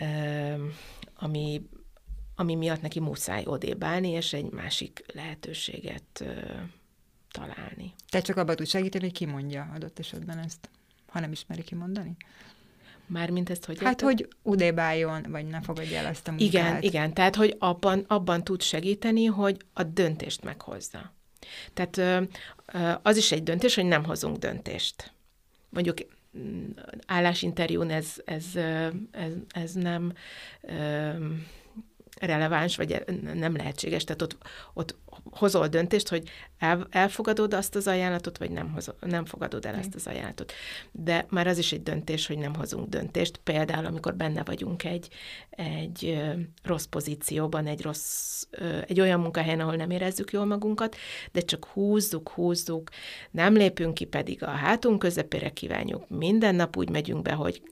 uh, 0.00 0.60
ami 1.14 1.62
ami 2.36 2.54
miatt 2.54 2.82
neki 2.82 3.00
muszáj 3.00 3.42
odébb 3.46 3.84
állni, 3.84 4.08
és 4.08 4.32
egy 4.32 4.50
másik 4.50 5.04
lehetőséget 5.12 6.20
ö, 6.20 6.32
találni. 7.30 7.94
Te 8.08 8.20
csak 8.20 8.36
abban 8.36 8.56
tud 8.56 8.66
segíteni, 8.66 9.04
hogy 9.04 9.12
ki 9.12 9.26
mondja 9.26 9.70
adott 9.74 9.98
esetben 9.98 10.38
ezt, 10.38 10.68
ha 11.06 11.20
nem 11.20 11.32
ismeri 11.32 11.62
kimondani? 11.62 12.16
Mármint 13.06 13.50
ezt 13.50 13.64
hogy 13.64 13.78
Hát, 13.78 14.02
érted? 14.02 14.06
hogy 14.06 14.28
udébb 14.42 14.78
álljon, 14.78 15.26
vagy 15.28 15.46
ne 15.46 15.60
fogadja 15.60 15.98
el 15.98 16.06
ezt 16.06 16.28
a 16.28 16.30
munkát. 16.30 16.48
Igen, 16.48 16.82
igen, 16.82 17.14
tehát, 17.14 17.36
hogy 17.36 17.56
abban, 17.58 18.04
abban 18.06 18.44
tud 18.44 18.62
segíteni, 18.62 19.24
hogy 19.24 19.56
a 19.72 19.82
döntést 19.82 20.42
meghozza. 20.42 21.12
Tehát 21.74 21.96
ö, 21.96 22.22
ö, 22.72 22.92
az 23.02 23.16
is 23.16 23.32
egy 23.32 23.42
döntés, 23.42 23.74
hogy 23.74 23.84
nem 23.84 24.04
hozunk 24.04 24.36
döntést. 24.36 25.12
Mondjuk 25.68 25.96
mm, 26.38 26.70
állásinterjún 27.06 27.90
ez, 27.90 28.12
ez, 28.24 28.44
ez, 29.10 29.32
ez 29.48 29.72
nem 29.72 30.12
releváns, 32.26 32.76
vagy 32.76 33.04
nem 33.34 33.56
lehetséges. 33.56 34.04
Tehát 34.04 34.22
ott, 34.22 34.36
ott 34.74 34.96
hozol 35.30 35.68
döntést, 35.68 36.08
hogy 36.08 36.30
el, 36.58 36.86
elfogadod 36.90 37.54
azt 37.54 37.74
az 37.74 37.86
ajánlatot, 37.86 38.38
vagy 38.38 38.50
nem, 38.50 38.70
hozol, 38.72 38.94
nem 39.00 39.24
fogadod 39.24 39.66
el 39.66 39.74
ezt 39.74 39.94
az 39.94 40.06
ajánlatot. 40.06 40.52
De 40.92 41.26
már 41.28 41.46
az 41.46 41.58
is 41.58 41.72
egy 41.72 41.82
döntés, 41.82 42.26
hogy 42.26 42.38
nem 42.38 42.54
hozunk 42.54 42.88
döntést. 42.88 43.40
Például, 43.44 43.86
amikor 43.86 44.14
benne 44.14 44.42
vagyunk 44.44 44.84
egy, 44.84 45.08
egy 45.50 46.22
rossz 46.62 46.84
pozícióban, 46.84 47.66
egy, 47.66 47.82
rossz, 47.82 48.42
egy 48.86 49.00
olyan 49.00 49.20
munkahelyen, 49.20 49.60
ahol 49.60 49.76
nem 49.76 49.90
érezzük 49.90 50.32
jól 50.32 50.44
magunkat, 50.44 50.96
de 51.32 51.40
csak 51.40 51.64
húzzuk, 51.64 52.28
húzzuk, 52.28 52.90
nem 53.30 53.54
lépünk 53.54 53.94
ki, 53.94 54.04
pedig 54.04 54.42
a 54.42 54.50
hátunk 54.50 54.98
közepére 54.98 55.50
kívánjuk. 55.50 56.08
Minden 56.08 56.54
nap 56.54 56.76
úgy 56.76 56.90
megyünk 56.90 57.22
be, 57.22 57.32
hogy 57.32 57.62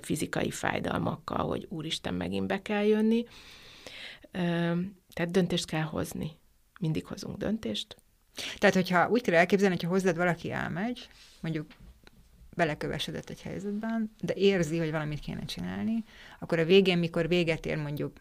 fizikai 0.00 0.50
fájdalmakkal, 0.50 1.46
hogy 1.46 1.66
úristen, 1.68 2.14
megint 2.14 2.46
be 2.46 2.62
kell 2.62 2.84
jönni. 2.84 3.24
Tehát 5.12 5.30
döntést 5.30 5.66
kell 5.66 5.82
hozni. 5.82 6.30
Mindig 6.80 7.04
hozunk 7.06 7.36
döntést. 7.36 7.96
Tehát, 8.58 8.74
hogyha 8.74 9.08
úgy 9.08 9.22
kell 9.22 9.34
elképzelni, 9.34 9.74
hogyha 9.74 9.90
hozzád 9.90 10.16
valaki 10.16 10.50
elmegy, 10.50 11.08
mondjuk 11.40 11.66
belekövesedett 12.56 13.30
egy 13.30 13.42
helyzetben, 13.42 14.10
de 14.20 14.34
érzi, 14.34 14.78
hogy 14.78 14.90
valamit 14.90 15.20
kéne 15.20 15.44
csinálni, 15.44 16.04
akkor 16.38 16.58
a 16.58 16.64
végén, 16.64 16.98
mikor 16.98 17.28
véget 17.28 17.66
ér 17.66 17.76
mondjuk, 17.76 18.12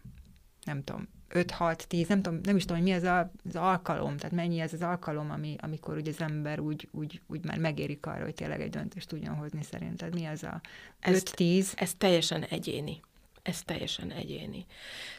nem 0.63 0.83
tudom, 0.83 1.07
5-6-10, 1.29 2.07
nem 2.07 2.21
tudom, 2.21 2.39
nem 2.43 2.55
is 2.55 2.65
tudom, 2.65 2.77
hogy 2.77 2.87
mi 2.87 2.93
ez 2.93 3.03
a, 3.03 3.31
az 3.47 3.55
alkalom, 3.55 4.17
tehát 4.17 4.35
mennyi 4.35 4.59
ez 4.59 4.73
az 4.73 4.81
alkalom, 4.81 5.31
ami, 5.31 5.55
amikor 5.59 5.95
ugye 5.97 6.11
az 6.11 6.21
ember 6.21 6.59
úgy, 6.59 6.87
úgy, 6.91 7.21
úgy 7.27 7.45
már 7.45 7.57
megérik 7.57 8.05
arra, 8.05 8.23
hogy 8.23 8.33
tényleg 8.33 8.61
egy 8.61 8.69
döntést 8.69 9.07
tudjon 9.07 9.35
hozni 9.35 9.63
szerinted. 9.63 10.13
Mi 10.13 10.25
az 10.25 10.43
a 10.43 10.61
5-10? 11.01 11.79
Ez 11.79 11.93
teljesen 11.93 12.43
egyéni. 12.43 12.99
Ez 13.45 13.61
teljesen 13.61 14.11
egyéni. 14.11 14.65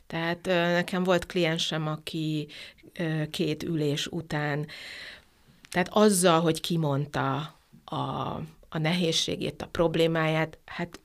Tehát 0.07 0.47
nekem 0.73 1.05
volt 1.05 1.27
kliensem, 1.27 1.87
aki 1.87 2.49
két 3.31 3.63
ülés 3.63 4.07
után, 4.07 4.67
tehát 5.71 5.89
azzal, 5.91 6.41
hogy 6.41 6.61
kimondta 6.61 7.59
a, 7.85 7.97
a 8.69 8.79
nehézségét, 8.79 9.63
a 9.63 9.67
problémáját, 9.67 10.59
hát 10.65 11.01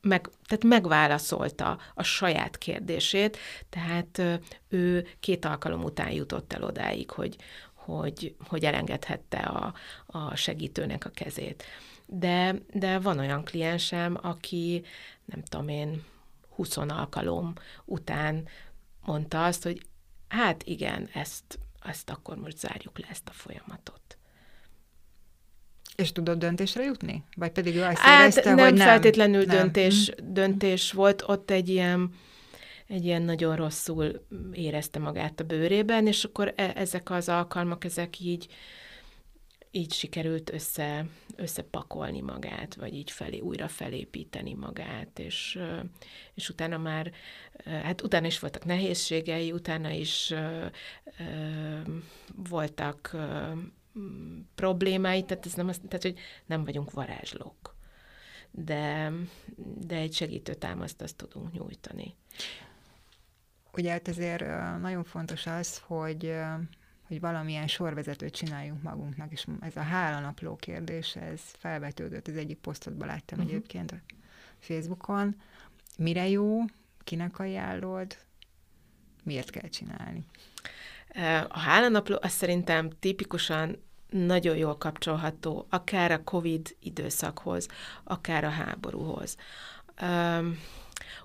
meg, 0.00 0.28
tehát 0.46 0.64
megválaszolta 0.64 1.78
a 1.94 2.02
saját 2.02 2.58
kérdését, 2.58 3.38
tehát 3.70 4.22
ő 4.68 5.06
két 5.20 5.44
alkalom 5.44 5.84
után 5.84 6.10
jutott 6.10 6.52
el 6.52 6.62
odáig, 6.62 7.10
hogy, 7.10 7.36
hogy, 7.74 8.34
hogy 8.48 8.64
elengedhette 8.64 9.38
a, 9.38 9.74
a 10.06 10.36
segítőnek 10.36 11.04
a 11.04 11.10
kezét. 11.10 11.64
De, 12.06 12.54
de 12.72 12.98
van 12.98 13.18
olyan 13.18 13.44
kliensem, 13.44 14.18
aki 14.22 14.82
nem 15.24 15.42
tudom 15.42 15.68
én, 15.68 16.04
20 16.58 16.76
alkalom 16.76 17.52
után 17.84 18.48
mondta 19.04 19.44
azt, 19.44 19.62
hogy 19.62 19.80
hát 20.28 20.62
igen, 20.62 21.08
ezt, 21.14 21.58
ezt 21.82 22.10
akkor 22.10 22.36
most 22.36 22.58
zárjuk 22.58 22.98
le 22.98 23.06
ezt 23.10 23.28
a 23.28 23.32
folyamatot. 23.32 24.18
És 25.96 26.12
tudod 26.12 26.38
döntésre 26.38 26.82
jutni? 26.82 27.24
Vagy 27.36 27.50
pedig 27.50 27.76
ő 27.76 27.82
azt 27.82 27.98
hát 27.98 28.20
érezte, 28.20 28.54
nem 28.54 28.58
hogy 28.58 28.74
nem 28.74 28.86
feltétlenül 28.86 29.44
nem. 29.44 29.56
Döntés, 29.56 30.10
mm. 30.10 30.32
döntés 30.32 30.92
volt, 30.92 31.22
ott 31.26 31.50
egy 31.50 31.68
ilyen, 31.68 32.10
egy 32.86 33.04
ilyen 33.04 33.22
nagyon 33.22 33.56
rosszul 33.56 34.26
érezte 34.52 34.98
magát 34.98 35.40
a 35.40 35.44
bőrében, 35.44 36.06
és 36.06 36.24
akkor 36.24 36.52
e- 36.56 36.72
ezek 36.74 37.10
az 37.10 37.28
alkalmak, 37.28 37.84
ezek 37.84 38.20
így, 38.20 38.46
így 39.70 39.92
sikerült 39.92 40.52
össze, 40.52 41.06
összepakolni 41.36 42.20
magát, 42.20 42.74
vagy 42.74 42.94
így 42.94 43.10
felé, 43.10 43.38
újra 43.38 43.68
felépíteni 43.68 44.54
magát, 44.54 45.18
és, 45.18 45.58
és 46.34 46.48
utána 46.48 46.78
már, 46.78 47.12
hát 47.64 48.02
utána 48.02 48.26
is 48.26 48.38
voltak 48.38 48.64
nehézségei, 48.64 49.52
utána 49.52 49.90
is 49.90 50.34
voltak 52.48 53.16
problémáit, 54.54 55.26
tehát 55.26 55.46
ez 55.46 55.54
nem 55.54 55.68
azt, 55.68 55.80
tehát, 55.80 56.02
hogy 56.02 56.18
nem 56.46 56.64
vagyunk 56.64 56.90
varázslók. 56.90 57.76
De, 58.50 59.12
de 59.78 59.96
egy 59.96 60.12
segítő 60.12 60.54
támaszt 60.54 61.02
azt 61.02 61.16
tudunk 61.16 61.52
nyújtani. 61.52 62.14
Ugye 63.72 63.90
hát 63.90 64.08
ezért 64.08 64.44
nagyon 64.80 65.04
fontos 65.04 65.46
az, 65.46 65.78
hogy 65.78 66.32
hogy 67.08 67.20
valamilyen 67.20 67.66
sorvezetőt 67.66 68.34
csináljunk 68.34 68.82
magunknak, 68.82 69.32
és 69.32 69.46
ez 69.60 69.76
a 69.76 69.80
hálanapló 69.80 70.56
kérdés, 70.56 71.16
ez 71.16 71.40
felvetődött, 71.58 72.28
az 72.28 72.36
egyik 72.36 72.58
posztodban 72.58 73.06
láttam 73.06 73.38
uh-huh. 73.38 73.54
egyébként 73.54 73.90
a 73.92 73.96
Facebookon. 74.58 75.36
Mire 75.98 76.28
jó, 76.28 76.64
kinek 77.04 77.38
ajánlod, 77.38 78.16
miért 79.22 79.50
kell 79.50 79.68
csinálni? 79.68 80.24
A 81.48 81.58
hálanapló 81.58 82.18
az 82.20 82.32
szerintem 82.32 82.90
tipikusan 83.00 83.82
nagyon 84.10 84.56
jól 84.56 84.76
kapcsolható, 84.78 85.66
akár 85.70 86.10
a 86.10 86.24
COVID 86.24 86.76
időszakhoz, 86.80 87.68
akár 88.04 88.44
a 88.44 88.48
háborúhoz. 88.48 89.36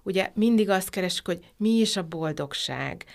Ugye 0.04 0.32
mindig 0.34 0.70
azt 0.70 0.90
keresünk, 0.90 1.26
hogy 1.26 1.54
mi 1.58 1.70
is 1.70 1.98
a 1.98 2.08
boldogság, 2.08 3.06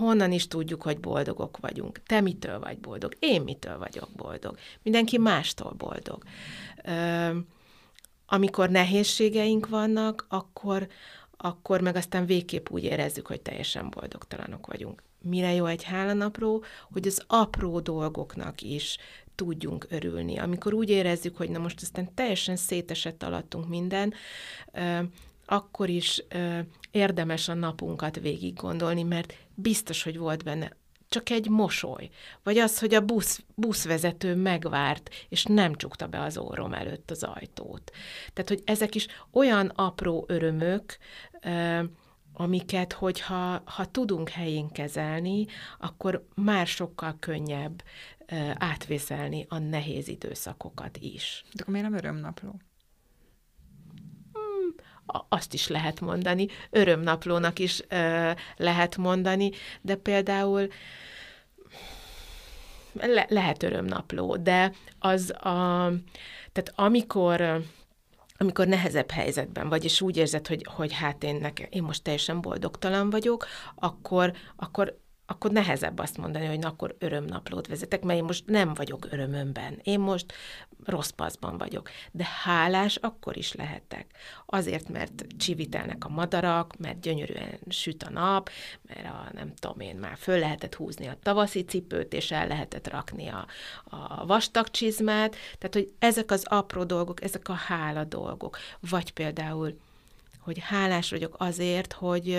honnan 0.00 0.32
is 0.32 0.48
tudjuk, 0.48 0.82
hogy 0.82 1.00
boldogok 1.00 1.56
vagyunk. 1.60 2.02
Te 2.02 2.20
mitől 2.20 2.58
vagy 2.58 2.78
boldog? 2.78 3.12
Én 3.18 3.42
mitől 3.42 3.78
vagyok 3.78 4.08
boldog? 4.16 4.58
Mindenki 4.82 5.18
mástól 5.18 5.72
boldog. 5.76 6.22
Um, 6.86 7.46
amikor 8.26 8.70
nehézségeink 8.70 9.68
vannak, 9.68 10.26
akkor, 10.28 10.88
akkor 11.36 11.80
meg 11.80 11.96
aztán 11.96 12.26
végképp 12.26 12.70
úgy 12.70 12.84
érezzük, 12.84 13.26
hogy 13.26 13.40
teljesen 13.40 13.90
boldogtalanok 13.90 14.66
vagyunk 14.66 15.02
mire 15.22 15.54
jó 15.54 15.66
egy 15.66 15.82
hálanapról, 15.82 16.64
hogy 16.92 17.06
az 17.06 17.24
apró 17.26 17.80
dolgoknak 17.80 18.60
is 18.60 18.98
tudjunk 19.34 19.86
örülni. 19.90 20.38
Amikor 20.38 20.72
úgy 20.74 20.90
érezzük, 20.90 21.36
hogy 21.36 21.50
na 21.50 21.58
most 21.58 21.80
aztán 21.82 22.14
teljesen 22.14 22.56
szétesett 22.56 23.22
alattunk 23.22 23.68
minden, 23.68 24.14
akkor 25.50 25.88
is 25.88 26.24
érdemes 26.90 27.48
a 27.48 27.54
napunkat 27.54 28.20
végig 28.20 28.54
gondolni, 28.54 29.02
mert 29.02 29.34
biztos, 29.54 30.02
hogy 30.02 30.18
volt 30.18 30.44
benne 30.44 30.76
csak 31.08 31.30
egy 31.30 31.48
mosoly, 31.48 32.10
vagy 32.42 32.58
az, 32.58 32.78
hogy 32.78 32.94
a 32.94 33.04
busz, 33.04 33.42
buszvezető 33.54 34.34
megvárt, 34.34 35.10
és 35.28 35.44
nem 35.44 35.74
csukta 35.74 36.06
be 36.06 36.20
az 36.20 36.38
órom 36.38 36.72
előtt 36.72 37.10
az 37.10 37.22
ajtót. 37.22 37.90
Tehát, 38.32 38.48
hogy 38.48 38.62
ezek 38.64 38.94
is 38.94 39.06
olyan 39.32 39.66
apró 39.66 40.24
örömök, 40.28 40.98
amiket, 42.32 42.92
hogyha 42.92 43.62
ha 43.64 43.90
tudunk 43.90 44.28
helyén 44.28 44.68
kezelni, 44.68 45.46
akkor 45.78 46.26
már 46.34 46.66
sokkal 46.66 47.16
könnyebb 47.18 47.82
uh, 48.32 48.50
átvészelni 48.54 49.46
a 49.48 49.58
nehéz 49.58 50.08
időszakokat 50.08 50.96
is. 50.96 51.44
De 51.52 51.62
akkor 51.62 51.74
miért 51.74 51.88
nem 51.88 51.98
örömnapló? 51.98 52.60
Azt 55.28 55.54
is 55.54 55.68
lehet 55.68 56.00
mondani, 56.00 56.46
örömnaplónak 56.70 57.58
is 57.58 57.80
uh, 57.90 58.30
lehet 58.56 58.96
mondani, 58.96 59.50
de 59.80 59.94
például 59.94 60.68
le, 62.92 63.26
lehet 63.28 63.62
örömnapló, 63.62 64.36
de 64.36 64.72
az 64.98 65.30
a, 65.30 65.92
tehát 66.52 66.72
amikor 66.74 67.64
amikor 68.36 68.66
nehezebb 68.66 69.10
helyzetben 69.10 69.68
vagy, 69.68 69.84
és 69.84 70.00
úgy 70.00 70.16
érzed, 70.16 70.46
hogy, 70.46 70.66
hogy 70.74 70.92
hát 70.92 71.22
én, 71.24 71.36
nekem, 71.36 71.66
én 71.70 71.82
most 71.82 72.02
teljesen 72.02 72.40
boldogtalan 72.40 73.10
vagyok, 73.10 73.46
akkor, 73.74 74.32
akkor 74.56 74.98
akkor 75.30 75.50
nehezebb 75.50 75.98
azt 75.98 76.16
mondani, 76.16 76.46
hogy 76.46 76.58
na, 76.58 76.68
akkor 76.68 76.96
örömnaplót 76.98 77.66
vezetek, 77.66 78.02
mert 78.02 78.18
én 78.18 78.24
most 78.24 78.46
nem 78.46 78.74
vagyok 78.74 79.06
örömömben. 79.10 79.78
Én 79.82 80.00
most 80.00 80.32
rossz 80.84 81.08
paszban 81.08 81.58
vagyok. 81.58 81.90
De 82.10 82.28
hálás 82.44 82.96
akkor 82.96 83.36
is 83.36 83.52
lehetek. 83.52 84.06
Azért, 84.46 84.88
mert 84.88 85.26
csivitelnek 85.38 86.04
a 86.04 86.08
madarak, 86.08 86.76
mert 86.78 87.00
gyönyörűen 87.00 87.58
süt 87.68 88.02
a 88.02 88.10
nap, 88.10 88.50
mert 88.82 89.06
a, 89.06 89.28
nem 89.32 89.54
tudom 89.54 89.80
én, 89.80 89.96
már 89.96 90.16
föl 90.16 90.38
lehetett 90.38 90.74
húzni 90.74 91.06
a 91.06 91.16
tavaszi 91.22 91.64
cipőt, 91.64 92.12
és 92.12 92.30
el 92.30 92.46
lehetett 92.46 92.88
rakni 92.88 93.28
a, 93.28 93.46
a 93.84 94.26
vastag 94.26 94.68
csizmát. 94.70 95.36
Tehát, 95.58 95.74
hogy 95.74 95.92
ezek 95.98 96.30
az 96.30 96.44
apró 96.48 96.84
dolgok, 96.84 97.22
ezek 97.22 97.48
a 97.48 97.52
hála 97.52 98.04
dolgok. 98.04 98.58
Vagy 98.80 99.12
például, 99.12 99.78
hogy 100.38 100.58
hálás 100.58 101.10
vagyok 101.10 101.34
azért, 101.38 101.92
hogy, 101.92 102.38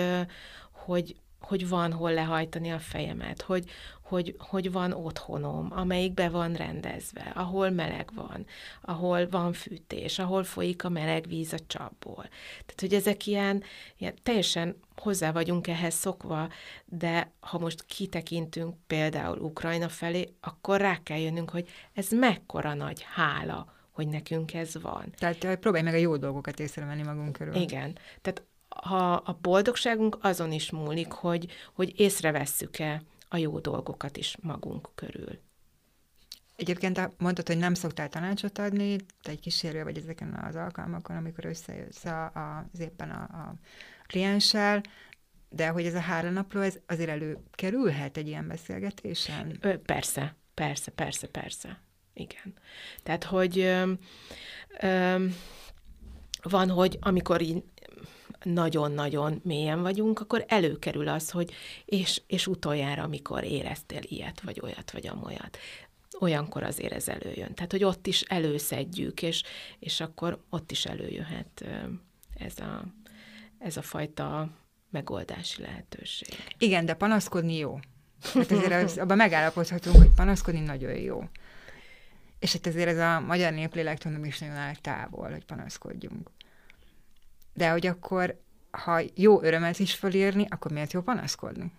hogy 0.70 1.16
hogy 1.44 1.68
van 1.68 1.92
hol 1.92 2.12
lehajtani 2.12 2.70
a 2.70 2.78
fejemet, 2.78 3.42
hogy, 3.42 3.70
hogy, 4.02 4.34
hogy 4.38 4.72
van 4.72 4.92
otthonom, 4.92 5.68
amelyik 5.70 6.14
be 6.14 6.28
van 6.28 6.52
rendezve, 6.52 7.32
ahol 7.34 7.70
meleg 7.70 8.10
van, 8.14 8.46
ahol 8.80 9.28
van 9.28 9.52
fűtés, 9.52 10.18
ahol 10.18 10.44
folyik 10.44 10.84
a 10.84 10.88
meleg 10.88 11.26
víz 11.26 11.52
a 11.52 11.58
csapból. 11.66 12.28
Tehát, 12.64 12.80
hogy 12.80 12.94
ezek 12.94 13.26
ilyen, 13.26 13.62
ilyen 13.96 14.14
teljesen 14.22 14.76
hozzá 14.96 15.32
vagyunk 15.32 15.66
ehhez 15.66 15.94
szokva, 15.94 16.48
de 16.84 17.32
ha 17.40 17.58
most 17.58 17.84
kitekintünk 17.84 18.76
például 18.86 19.38
Ukrajna 19.38 19.88
felé, 19.88 20.28
akkor 20.40 20.80
rá 20.80 20.98
kell 21.02 21.18
jönnünk, 21.18 21.50
hogy 21.50 21.68
ez 21.92 22.10
mekkora 22.10 22.74
nagy 22.74 23.06
hála, 23.14 23.72
hogy 23.90 24.08
nekünk 24.08 24.54
ez 24.54 24.82
van. 24.82 25.12
Tehát 25.16 25.56
próbálj 25.56 25.84
meg 25.84 25.94
a 25.94 25.96
jó 25.96 26.16
dolgokat 26.16 26.60
észrevenni 26.60 27.02
magunk 27.02 27.32
körül. 27.32 27.54
Igen. 27.54 27.98
Tehát 28.20 28.42
ha 28.74 29.12
a 29.12 29.38
boldogságunk 29.40 30.18
azon 30.20 30.52
is 30.52 30.70
múlik, 30.70 31.12
hogy, 31.12 31.46
hogy 31.72 32.00
észrevesszük-e 32.00 33.02
a 33.28 33.36
jó 33.36 33.58
dolgokat 33.58 34.16
is 34.16 34.36
magunk 34.40 34.88
körül. 34.94 35.38
Egyébként 36.56 37.10
mondtad, 37.18 37.46
hogy 37.46 37.58
nem 37.58 37.74
szoktál 37.74 38.08
tanácsot 38.08 38.58
adni, 38.58 38.96
te 39.22 39.30
egy 39.30 39.40
kísérő 39.40 39.82
vagy 39.82 39.96
ezeken 39.96 40.34
az 40.34 40.56
alkalmakon, 40.56 41.16
amikor 41.16 41.44
összejössz 41.44 42.04
a, 42.04 42.24
a, 42.24 42.66
az 42.72 42.80
éppen 42.80 43.10
a, 43.10 43.22
a 43.22 43.54
klienssel, 44.06 44.82
de 45.48 45.68
hogy 45.68 45.86
ez 45.86 45.94
a 45.94 46.00
három 46.00 46.32
napló, 46.32 46.60
ez 46.60 46.78
azért 46.86 47.08
előkerülhet 47.08 48.16
egy 48.16 48.26
ilyen 48.26 48.48
beszélgetésen? 48.48 49.58
Ö, 49.60 49.78
persze, 49.78 50.36
persze, 50.54 50.90
persze, 50.90 51.26
persze. 51.26 51.80
Igen. 52.14 52.54
Tehát, 53.02 53.24
hogy 53.24 53.58
ö, 53.58 53.92
ö, 54.80 55.26
van, 56.42 56.70
hogy 56.70 56.98
amikor 57.00 57.40
így 57.40 57.62
nagyon-nagyon 58.44 59.40
mélyen 59.44 59.82
vagyunk, 59.82 60.20
akkor 60.20 60.44
előkerül 60.48 61.08
az, 61.08 61.30
hogy 61.30 61.52
és, 61.84 62.22
és 62.26 62.46
utoljára, 62.46 63.02
amikor 63.02 63.44
éreztél 63.44 64.00
ilyet, 64.02 64.40
vagy 64.40 64.60
olyat, 64.62 64.90
vagy 64.90 65.06
amolyat 65.06 65.58
olyankor 66.20 66.62
azért 66.62 66.92
ez 66.92 67.08
előjön. 67.08 67.54
Tehát, 67.54 67.70
hogy 67.70 67.84
ott 67.84 68.06
is 68.06 68.20
előszedjük, 68.20 69.22
és, 69.22 69.42
és 69.78 70.00
akkor 70.00 70.42
ott 70.50 70.70
is 70.70 70.84
előjöhet 70.84 71.64
ez 72.34 72.58
a, 72.58 72.84
ez 73.58 73.76
a 73.76 73.82
fajta 73.82 74.48
megoldási 74.90 75.62
lehetőség. 75.62 76.28
Igen, 76.58 76.84
de 76.84 76.94
panaszkodni 76.94 77.56
jó. 77.56 77.78
Hát 78.34 78.50
azért 78.50 78.84
az, 78.84 78.98
abban 78.98 79.16
megállapodhatunk, 79.16 79.96
hogy 79.96 80.14
panaszkodni 80.14 80.60
nagyon 80.60 80.94
jó. 80.94 81.24
És 82.38 82.52
hát 82.52 82.66
ezért 82.66 82.88
ez 82.88 82.98
a 82.98 83.20
magyar 83.20 83.52
néplélektanom 83.52 84.24
is 84.24 84.38
nagyon 84.38 84.56
áll 84.56 84.74
távol, 84.74 85.30
hogy 85.30 85.44
panaszkodjunk. 85.44 86.30
De 87.54 87.70
hogy 87.70 87.86
akkor, 87.86 88.40
ha 88.70 89.00
jó 89.14 89.42
örömet 89.42 89.78
is 89.78 89.94
fölírni, 89.94 90.46
akkor 90.50 90.70
miért 90.70 90.92
jó 90.92 91.00
panaszkodni? 91.00 91.72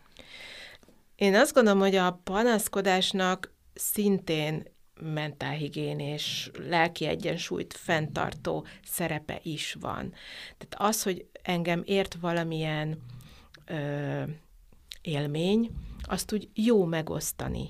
Én 1.15 1.35
azt 1.35 1.53
gondolom, 1.53 1.79
hogy 1.79 1.95
a 1.95 2.19
panaszkodásnak 2.23 3.53
szintén 3.73 4.63
mentálhigiénés, 5.01 6.51
lelki 6.67 7.05
egyensúlyt 7.05 7.73
fenntartó 7.73 8.65
szerepe 8.83 9.39
is 9.43 9.75
van. 9.79 10.13
Tehát 10.57 10.89
az, 10.89 11.03
hogy 11.03 11.25
engem 11.41 11.81
ért 11.85 12.13
valamilyen 12.13 13.01
ö, 13.65 14.23
élmény, 15.01 15.71
azt 16.03 16.33
úgy 16.33 16.49
jó 16.53 16.85
megosztani. 16.85 17.69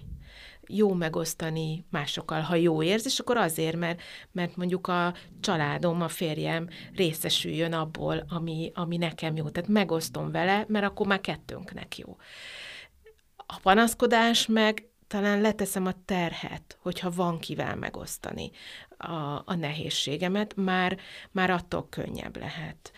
Jó 0.68 0.94
megosztani 0.94 1.86
másokkal. 1.90 2.42
Ha 2.42 2.56
jó 2.56 2.84
érzés, 2.84 3.20
akkor 3.20 3.38
azért, 3.38 3.76
mert, 3.76 4.02
mert 4.32 4.56
mondjuk 4.56 4.88
a 4.88 5.14
családom, 5.40 6.02
a 6.02 6.08
férjem 6.08 6.70
részesüljön 6.96 7.74
abból, 7.74 8.26
ami, 8.30 8.72
ami 8.76 8.98
nekem 8.98 9.36
jó. 9.36 9.50
Tehát 9.50 9.70
megosztom 9.70 10.32
vele, 10.32 10.66
mert 10.68 10.86
akkor 10.86 11.08
már 11.08 11.22
kettőnknek 11.22 11.98
jó. 11.98 12.18
A 13.36 13.60
panaszkodás 13.62 14.48
meg 14.48 14.88
talán 15.08 15.42
leteszem 15.42 15.86
a 15.86 16.04
terhet, 16.06 16.78
hogyha 16.82 17.12
van 17.12 17.40
kivel 17.40 17.76
megosztani 17.76 18.52
a, 18.98 19.42
a 19.46 19.56
nehézségemet, 19.56 20.56
már, 20.56 20.98
már 21.32 21.50
attól 21.50 21.88
könnyebb 21.90 22.38
lehet. 22.38 22.92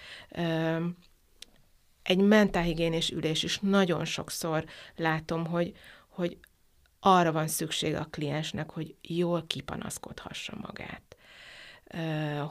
Egy 2.03 2.17
mentálhigiénés 2.17 3.09
ülés 3.09 3.43
is 3.43 3.59
nagyon 3.59 4.05
sokszor 4.05 4.65
látom, 4.95 5.45
hogy, 5.45 5.73
hogy 6.09 6.37
arra 7.05 7.31
van 7.31 7.47
szükség 7.47 7.95
a 7.95 8.07
kliensnek, 8.09 8.69
hogy 8.69 8.95
jól 9.01 9.43
kipanaszkodhassa 9.47 10.57
magát 10.61 11.15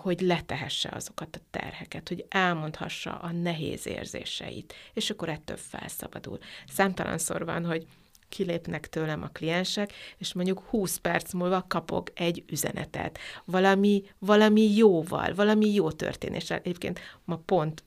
hogy 0.02 0.20
letehesse 0.20 0.88
azokat 0.92 1.36
a 1.36 1.44
terheket, 1.50 2.08
hogy 2.08 2.26
elmondhassa 2.28 3.18
a 3.18 3.32
nehéz 3.32 3.86
érzéseit, 3.86 4.74
és 4.92 5.10
akkor 5.10 5.28
ettől 5.28 5.56
felszabadul. 5.56 6.38
Számtalanszor 6.68 7.44
van, 7.44 7.64
hogy 7.64 7.86
kilépnek 8.28 8.88
tőlem 8.88 9.22
a 9.22 9.28
kliensek, 9.28 9.92
és 10.18 10.32
mondjuk 10.32 10.60
20 10.60 10.96
perc 10.96 11.32
múlva 11.32 11.64
kapok 11.68 12.10
egy 12.14 12.44
üzenetet. 12.50 13.18
Valami, 13.44 14.02
valami 14.18 14.74
jóval, 14.76 15.34
valami 15.34 15.72
jó 15.72 15.90
történéssel. 15.90 16.58
Egyébként 16.58 17.00
ma 17.24 17.36
pont 17.36 17.84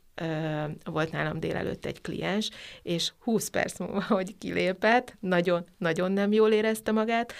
volt 0.84 1.12
nálam 1.12 1.40
délelőtt 1.40 1.86
egy 1.86 2.02
kliens, 2.02 2.50
és 2.82 3.12
20 3.20 3.50
perc 3.50 3.80
múlva, 3.80 4.02
hogy 4.16 4.38
kilépett, 4.38 5.16
nagyon-nagyon 5.20 6.12
nem 6.12 6.32
jól 6.32 6.52
érezte 6.52 6.92
magát, 6.92 7.34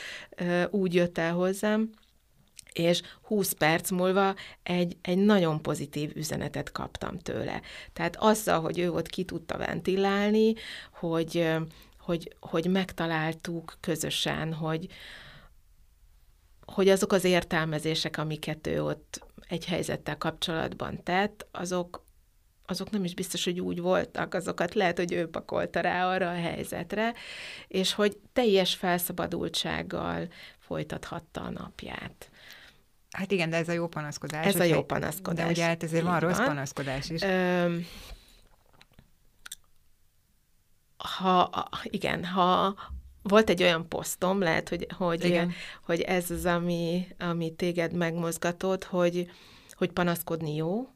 úgy 0.70 0.94
jött 0.94 1.18
el 1.18 1.34
hozzám, 1.34 1.90
és 2.74 3.02
20 3.22 3.52
perc 3.52 3.90
múlva 3.90 4.36
egy, 4.64 4.98
egy 5.02 5.18
nagyon 5.18 5.62
pozitív 5.62 6.12
üzenetet 6.16 6.72
kaptam 6.72 7.20
tőle. 7.20 7.62
Tehát 7.94 8.16
azzal, 8.16 8.62
hogy 8.62 8.80
ő 8.80 8.92
ott 8.92 9.08
ki 9.08 9.24
tudta 9.24 9.58
ventilálni, 9.58 10.54
hogy, 10.92 11.48
hogy, 12.00 12.36
hogy 12.40 12.70
megtaláltuk 12.70 13.78
közösen, 13.80 14.54
hogy, 14.54 14.88
hogy 16.66 16.90
azok 16.90 17.12
az 17.12 17.24
értelmezések, 17.24 18.18
amiket 18.18 18.68
ő 18.68 18.84
ott 18.84 19.26
egy 19.48 19.66
helyzettel 19.66 20.18
kapcsolatban 20.18 21.04
tett, 21.04 21.48
azok, 21.52 22.04
azok 22.70 22.90
nem 22.90 23.04
is 23.04 23.14
biztos, 23.14 23.44
hogy 23.44 23.60
úgy 23.60 23.82
voltak, 23.82 24.34
azokat 24.34 24.74
lehet, 24.74 24.98
hogy 24.98 25.14
ő 25.14 25.30
pakolta 25.30 25.80
rá 25.80 26.08
arra 26.08 26.30
a 26.30 26.36
helyzetre, 26.36 27.14
és 27.68 27.94
hogy 27.94 28.18
teljes 28.34 28.76
felszabadultsággal 28.76 30.28
folytathatta 30.60 31.42
a 31.42 31.50
napját. 31.50 32.30
Hát 33.12 33.32
igen, 33.32 33.50
de 33.50 33.58
ez 33.58 33.70
a 33.70 33.72
jó 33.72 33.88
panaszkodás. 33.88 34.46
Ez 34.46 34.60
a 34.60 34.64
jó 34.64 34.84
panaszkodás. 34.84 35.46
De 35.46 35.52
ugye 35.52 35.64
hát 35.64 35.84
ezért 35.84 36.04
van 36.04 36.20
rossz 36.20 36.38
panaszkodás 36.38 37.10
is. 37.10 37.22
Ö, 37.22 37.78
ha, 40.98 41.70
igen, 41.84 42.26
ha 42.26 42.76
volt 43.22 43.50
egy 43.50 43.64
olyan 43.64 43.88
posztom, 43.88 44.40
lehet, 44.40 44.70
hogy, 44.70 44.88
hogy, 44.98 45.42
hogy 45.86 46.02
ez 46.02 46.32
az, 46.32 46.46
ami, 46.46 47.08
ami 47.20 47.56
téged 47.56 47.94
megmozgatott, 47.94 48.84
hogy, 48.84 49.32
hogy 49.72 49.92
panaszkodni 49.92 50.56
jó, 50.56 50.88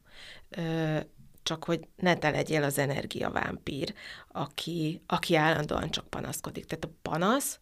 csak 1.42 1.64
hogy 1.64 1.80
ne 1.96 2.16
te 2.16 2.30
legyél 2.30 2.62
az 2.62 2.78
energiavámpír, 2.78 3.94
aki, 4.28 5.02
aki 5.06 5.34
állandóan 5.34 5.90
csak 5.90 6.08
panaszkodik. 6.08 6.64
Tehát 6.64 6.84
a 6.84 6.90
panasz, 7.02 7.58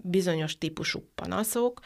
bizonyos 0.00 0.58
típusú 0.58 1.10
panaszok 1.14 1.80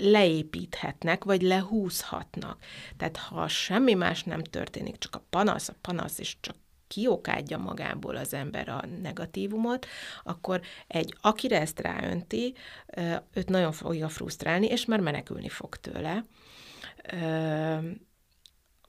leépíthetnek, 0.00 1.24
vagy 1.24 1.42
lehúzhatnak. 1.42 2.62
Tehát 2.96 3.16
ha 3.16 3.48
semmi 3.48 3.94
más 3.94 4.22
nem 4.22 4.42
történik, 4.42 4.98
csak 4.98 5.14
a 5.14 5.24
panasz, 5.30 5.68
a 5.68 5.74
panasz, 5.80 6.18
és 6.18 6.36
csak 6.40 6.56
kiokádja 6.88 7.58
magából 7.58 8.16
az 8.16 8.34
ember 8.34 8.68
a 8.68 8.84
negatívumot, 9.02 9.86
akkor 10.22 10.60
egy, 10.86 11.16
akire 11.20 11.60
ezt 11.60 11.80
ráönti, 11.80 12.54
őt 13.34 13.48
nagyon 13.48 13.72
fogja 13.72 14.08
frusztrálni, 14.08 14.66
és 14.66 14.84
már 14.84 15.00
menekülni 15.00 15.48
fog 15.48 15.76
tőle. 15.76 16.24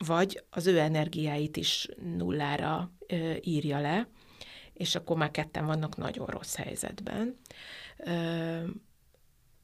Vagy 0.06 0.44
az 0.50 0.68
ő 0.68 0.80
energiáit 0.80 1.58
is 1.58 1.88
nullára 2.18 2.92
írja 3.42 3.80
le, 3.80 4.08
és 4.74 4.96
akkor 4.96 5.18
már 5.18 5.32
ketten 5.32 5.66
vannak 5.66 5.98
nagyon 5.98 6.26
rossz 6.26 6.56
helyzetben. 6.56 7.38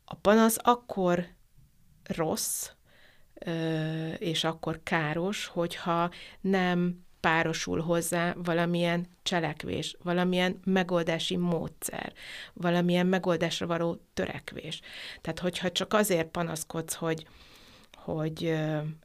A 0.05 0.15
panasz 0.15 0.57
akkor 0.61 1.27
rossz, 2.03 2.69
és 4.17 4.43
akkor 4.43 4.79
káros, 4.83 5.45
hogyha 5.45 6.11
nem 6.41 7.05
párosul 7.19 7.81
hozzá 7.81 8.33
valamilyen 8.37 9.07
cselekvés, 9.23 9.95
valamilyen 10.03 10.59
megoldási 10.63 11.37
módszer, 11.37 12.13
valamilyen 12.53 13.07
megoldásra 13.07 13.67
való 13.67 14.01
törekvés. 14.13 14.81
Tehát, 15.21 15.39
hogyha 15.39 15.71
csak 15.71 15.93
azért 15.93 16.27
panaszkodsz, 16.27 16.93
hogy, 16.93 17.27
hogy 18.05 18.57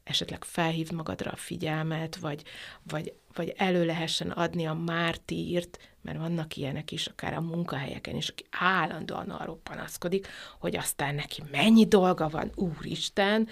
esetleg 0.03 0.43
felhívd 0.43 0.91
magadra 0.91 1.31
a 1.31 1.35
figyelmet, 1.35 2.15
vagy, 2.15 2.43
vagy, 2.83 3.13
vagy 3.33 3.53
elő 3.57 3.85
lehessen 3.85 4.29
adni 4.29 4.65
a 4.65 4.73
mártírt, 4.73 5.77
mert 6.01 6.17
vannak 6.17 6.55
ilyenek 6.55 6.91
is, 6.91 7.05
akár 7.05 7.33
a 7.33 7.41
munkahelyeken 7.41 8.15
is, 8.15 8.29
aki 8.29 8.45
állandóan 8.49 9.29
arról 9.29 9.59
panaszkodik, 9.63 10.27
hogy 10.59 10.75
aztán 10.75 11.15
neki 11.15 11.43
mennyi 11.51 11.85
dolga 11.85 12.29
van, 12.29 12.51
úristen, 12.55 13.47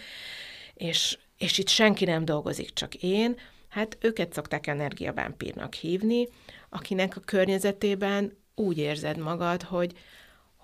és, 0.74 1.18
és 1.38 1.58
itt 1.58 1.70
senki 1.70 2.06
nem 2.06 2.26
dolgozik, 2.26 2.74
csak 2.74 2.96
én, 2.96 3.36
hát 3.70 3.98
őket 4.02 4.34
szokták 4.34 4.68
energiavámpírnak 4.68 5.74
hívni, 5.74 6.28
akinek 6.70 7.16
a 7.16 7.22
környezetében 7.26 8.38
úgy 8.56 8.78
érzed 8.78 9.18
magad, 9.18 9.62
hogy, 9.64 9.94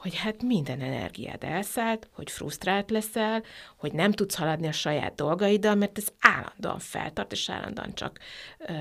hogy 0.06 0.16
hát 0.16 0.44
minden 0.44 0.82
energiád 0.82 1.44
elszállt, 1.44 2.08
hogy 2.12 2.32
frusztrált 2.32 2.92
leszel, 2.92 3.44
hogy 3.78 3.94
nem 3.94 4.12
tudsz 4.12 4.36
haladni 4.36 4.68
a 4.68 4.72
saját 4.72 5.16
dolgaiddal, 5.16 5.76
mert 5.76 5.98
ez 5.98 6.08
állandóan 6.20 6.80
feltart, 6.80 7.32
és 7.32 7.50
állandóan 7.50 7.94
csak 7.94 8.20
ö, 8.58 8.74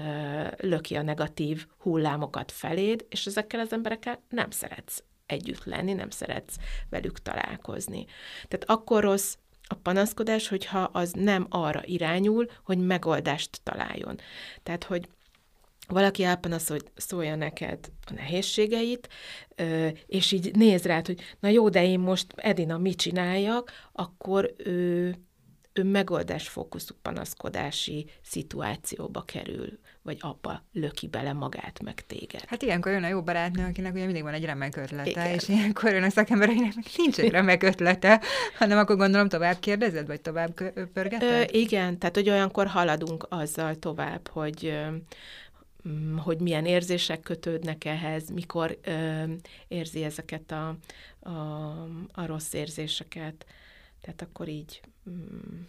löki 0.57 0.97
a 0.97 1.03
negatív 1.03 1.67
hullámokat 1.79 2.53
feléd, 2.53 3.07
és 3.09 3.27
ezekkel 3.27 3.61
az 3.61 3.73
emberekkel 3.73 4.23
nem 4.29 4.51
szeretsz 4.51 5.03
együtt 5.27 5.65
lenni, 5.65 5.93
nem 5.93 6.11
szeretsz 6.11 6.57
velük 6.91 7.23
találkozni. 7.23 8.05
Tehát 8.49 8.65
akkor 8.67 9.03
rossz 9.03 9.37
a 9.69 9.75
panaszkodás, 9.75 10.49
hogyha 10.49 10.79
az 10.79 11.13
nem 11.13 11.47
arra 11.49 11.81
irányul, 11.85 12.47
hogy 12.65 12.79
megoldást 12.79 13.61
találjon. 13.63 14.19
Tehát, 14.63 14.85
hogy 14.85 15.09
valaki 15.89 16.23
elpanaszolja 16.23 17.35
neked 17.37 17.79
a 18.07 18.13
nehézségeit, 18.13 19.09
és 20.07 20.33
így 20.33 20.57
néz 20.57 20.85
rád, 20.85 21.07
hogy 21.07 21.21
na 21.41 21.49
jó, 21.49 21.69
de 21.69 21.85
én 21.85 21.99
most 21.99 22.27
Edina 22.37 22.79
mit 22.79 22.97
csináljak, 22.97 23.73
akkor 23.93 24.55
ő, 24.57 25.15
ő 25.73 25.85
megoldásfókuszú 25.85 26.95
panaszkodási 27.03 28.07
szituációba 28.23 29.23
kerül, 29.23 29.79
vagy 30.03 30.17
abba 30.21 30.65
löki 30.73 31.09
bele 31.09 31.33
magát, 31.33 31.83
meg 31.83 32.07
téged. 32.07 32.45
Hát 32.47 32.63
ilyenkor 32.63 32.93
jön 32.93 33.05
a 33.05 33.09
jó 33.09 33.23
barátnő, 33.23 33.65
akinek 33.65 33.95
ugye 33.95 34.05
mindig 34.05 34.23
van 34.23 34.33
egy 34.33 34.45
remek 34.45 34.77
ötlete, 34.77 35.11
Igen. 35.11 35.27
és 35.27 35.49
ilyenkor 35.49 35.93
jön 35.93 36.03
a 36.03 36.11
szakember, 36.11 36.49
akinek 36.49 36.75
nincs 36.97 37.19
egy 37.19 37.31
remek 37.31 37.63
ötlete, 37.63 38.21
hanem 38.59 38.79
akkor 38.79 38.97
gondolom 38.97 39.29
tovább 39.29 39.59
kérdezed, 39.59 40.07
vagy 40.07 40.21
tovább 40.21 40.55
pörgeted? 40.93 41.49
Ö, 41.49 41.59
igen, 41.59 41.99
tehát 41.99 42.15
hogy 42.15 42.31
olyankor 42.31 42.67
haladunk 42.67 43.27
azzal 43.29 43.75
tovább, 43.75 44.29
hogy 44.29 44.75
hogy 46.17 46.41
milyen 46.41 46.67
érzések 46.67 47.21
kötődnek 47.21 47.85
ehhez, 47.85 48.31
mikor 48.31 48.79
ö, 48.83 49.25
érzi 49.69 50.05
ezeket 50.05 50.51
a, 50.51 50.77
a, 51.21 51.31
a 52.13 52.27
rossz 52.27 52.53
érzéseket. 52.53 53.47
Tehát 54.01 54.23
akkor 54.23 54.49
így 54.49 54.81
mm, 55.11 55.61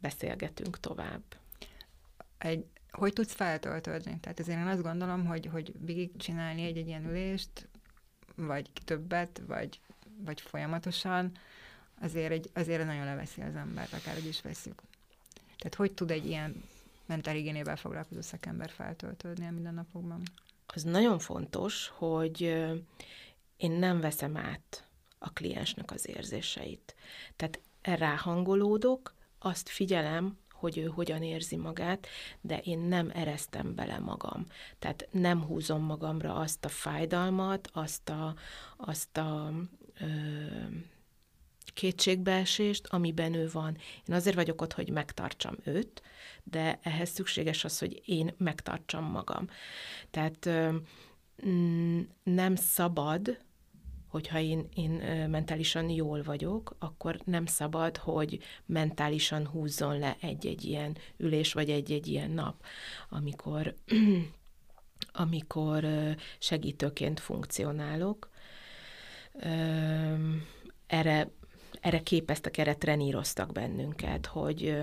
beszélgetünk 0.00 0.80
tovább. 0.80 1.22
Egy, 2.38 2.64
hogy 2.90 3.12
tudsz 3.12 3.32
feltöltődni? 3.32 4.18
Tehát 4.20 4.40
ezért 4.40 4.58
én 4.58 4.66
azt 4.66 4.82
gondolom, 4.82 5.26
hogy, 5.26 5.46
hogy 5.46 5.72
végig 5.84 6.16
csinálni 6.16 6.62
egy, 6.62 6.76
egy 6.76 6.86
ilyen 6.86 7.08
ülést, 7.08 7.68
vagy 8.34 8.70
többet, 8.84 9.42
vagy, 9.46 9.80
vagy 10.24 10.40
folyamatosan, 10.40 11.32
azért, 12.00 12.32
egy, 12.32 12.50
azért 12.54 12.84
nagyon 12.84 13.04
leveszi 13.04 13.40
az 13.40 13.54
embert, 13.54 13.92
akár 13.92 14.14
hogy 14.14 14.26
is 14.26 14.40
veszük. 14.40 14.82
Tehát 15.58 15.74
hogy 15.74 15.92
tud 15.92 16.10
egy 16.10 16.26
ilyen 16.26 16.62
mentálhigiénével 17.08 17.76
foglalkozó 17.76 18.20
szakember 18.20 18.70
feltöltődni 18.70 19.46
a 19.46 19.50
mindennapokban? 19.50 20.22
Az 20.66 20.82
nagyon 20.82 21.18
fontos, 21.18 21.88
hogy 21.88 22.40
én 23.56 23.70
nem 23.70 24.00
veszem 24.00 24.36
át 24.36 24.88
a 25.18 25.32
kliensnek 25.32 25.90
az 25.90 26.08
érzéseit. 26.08 26.94
Tehát 27.36 27.60
ráhangolódok, 27.82 29.14
azt 29.38 29.68
figyelem, 29.68 30.38
hogy 30.52 30.78
ő 30.78 30.84
hogyan 30.84 31.22
érzi 31.22 31.56
magát, 31.56 32.06
de 32.40 32.58
én 32.58 32.78
nem 32.78 33.10
eresztem 33.14 33.74
bele 33.74 33.98
magam. 33.98 34.46
Tehát 34.78 35.08
nem 35.10 35.42
húzom 35.42 35.82
magamra 35.82 36.34
azt 36.34 36.64
a 36.64 36.68
fájdalmat, 36.68 37.68
azt 37.72 38.08
a, 38.08 38.34
azt 38.76 39.16
a 39.16 39.52
ö, 40.00 40.06
kétségbeesést, 41.78 42.86
amiben 42.86 43.34
ő 43.34 43.48
van. 43.52 43.76
Én 44.06 44.14
azért 44.14 44.36
vagyok 44.36 44.60
ott, 44.60 44.72
hogy 44.72 44.90
megtartsam 44.90 45.56
őt, 45.64 46.02
de 46.44 46.78
ehhez 46.82 47.08
szükséges 47.08 47.64
az, 47.64 47.78
hogy 47.78 48.02
én 48.04 48.34
megtartsam 48.36 49.04
magam. 49.04 49.48
Tehát 50.10 50.48
mm, 51.46 52.00
nem 52.22 52.54
szabad, 52.54 53.38
hogyha 54.08 54.38
én, 54.38 54.68
én 54.74 54.90
mentálisan 55.30 55.88
jól 55.90 56.22
vagyok, 56.22 56.76
akkor 56.78 57.20
nem 57.24 57.46
szabad, 57.46 57.96
hogy 57.96 58.38
mentálisan 58.66 59.46
húzzon 59.46 59.98
le 59.98 60.16
egy-egy 60.20 60.64
ilyen 60.64 60.96
ülés, 61.16 61.52
vagy 61.52 61.70
egy-egy 61.70 62.06
ilyen 62.06 62.30
nap, 62.30 62.64
amikor, 63.08 63.74
amikor 65.24 65.86
segítőként 66.38 67.20
funkcionálok. 67.20 68.30
Erre 70.86 71.36
erre 71.80 71.98
képeztek, 71.98 72.58
erre 72.58 72.74
treníroztak 72.74 73.52
bennünket, 73.52 74.26
hogy, 74.26 74.78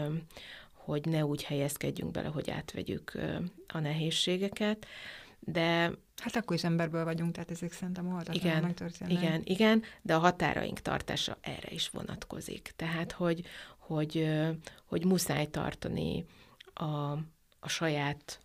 hogy 0.73 1.05
ne 1.05 1.25
úgy 1.25 1.43
helyezkedjünk 1.43 2.11
bele, 2.11 2.27
hogy 2.27 2.49
átvegyük 2.49 3.11
a 3.67 3.79
nehézségeket, 3.79 4.85
de... 5.39 5.91
Hát 6.15 6.35
akkor 6.35 6.55
is 6.55 6.63
emberből 6.63 7.03
vagyunk, 7.03 7.31
tehát 7.31 7.51
ezek 7.51 7.71
szerintem 7.71 8.07
oldhatatlan 8.07 8.51
igen, 8.51 8.61
megtörténnek. 8.61 9.23
Igen, 9.23 9.41
igen, 9.43 9.83
de 10.01 10.15
a 10.15 10.19
határaink 10.19 10.79
tartása 10.79 11.37
erre 11.41 11.71
is 11.71 11.89
vonatkozik. 11.89 12.73
Tehát, 12.75 13.11
hogy, 13.11 13.45
hogy, 13.77 14.29
hogy 14.85 15.05
muszáj 15.05 15.45
tartani 15.45 16.25
a, 16.73 17.11
a 17.59 17.67
saját 17.67 18.39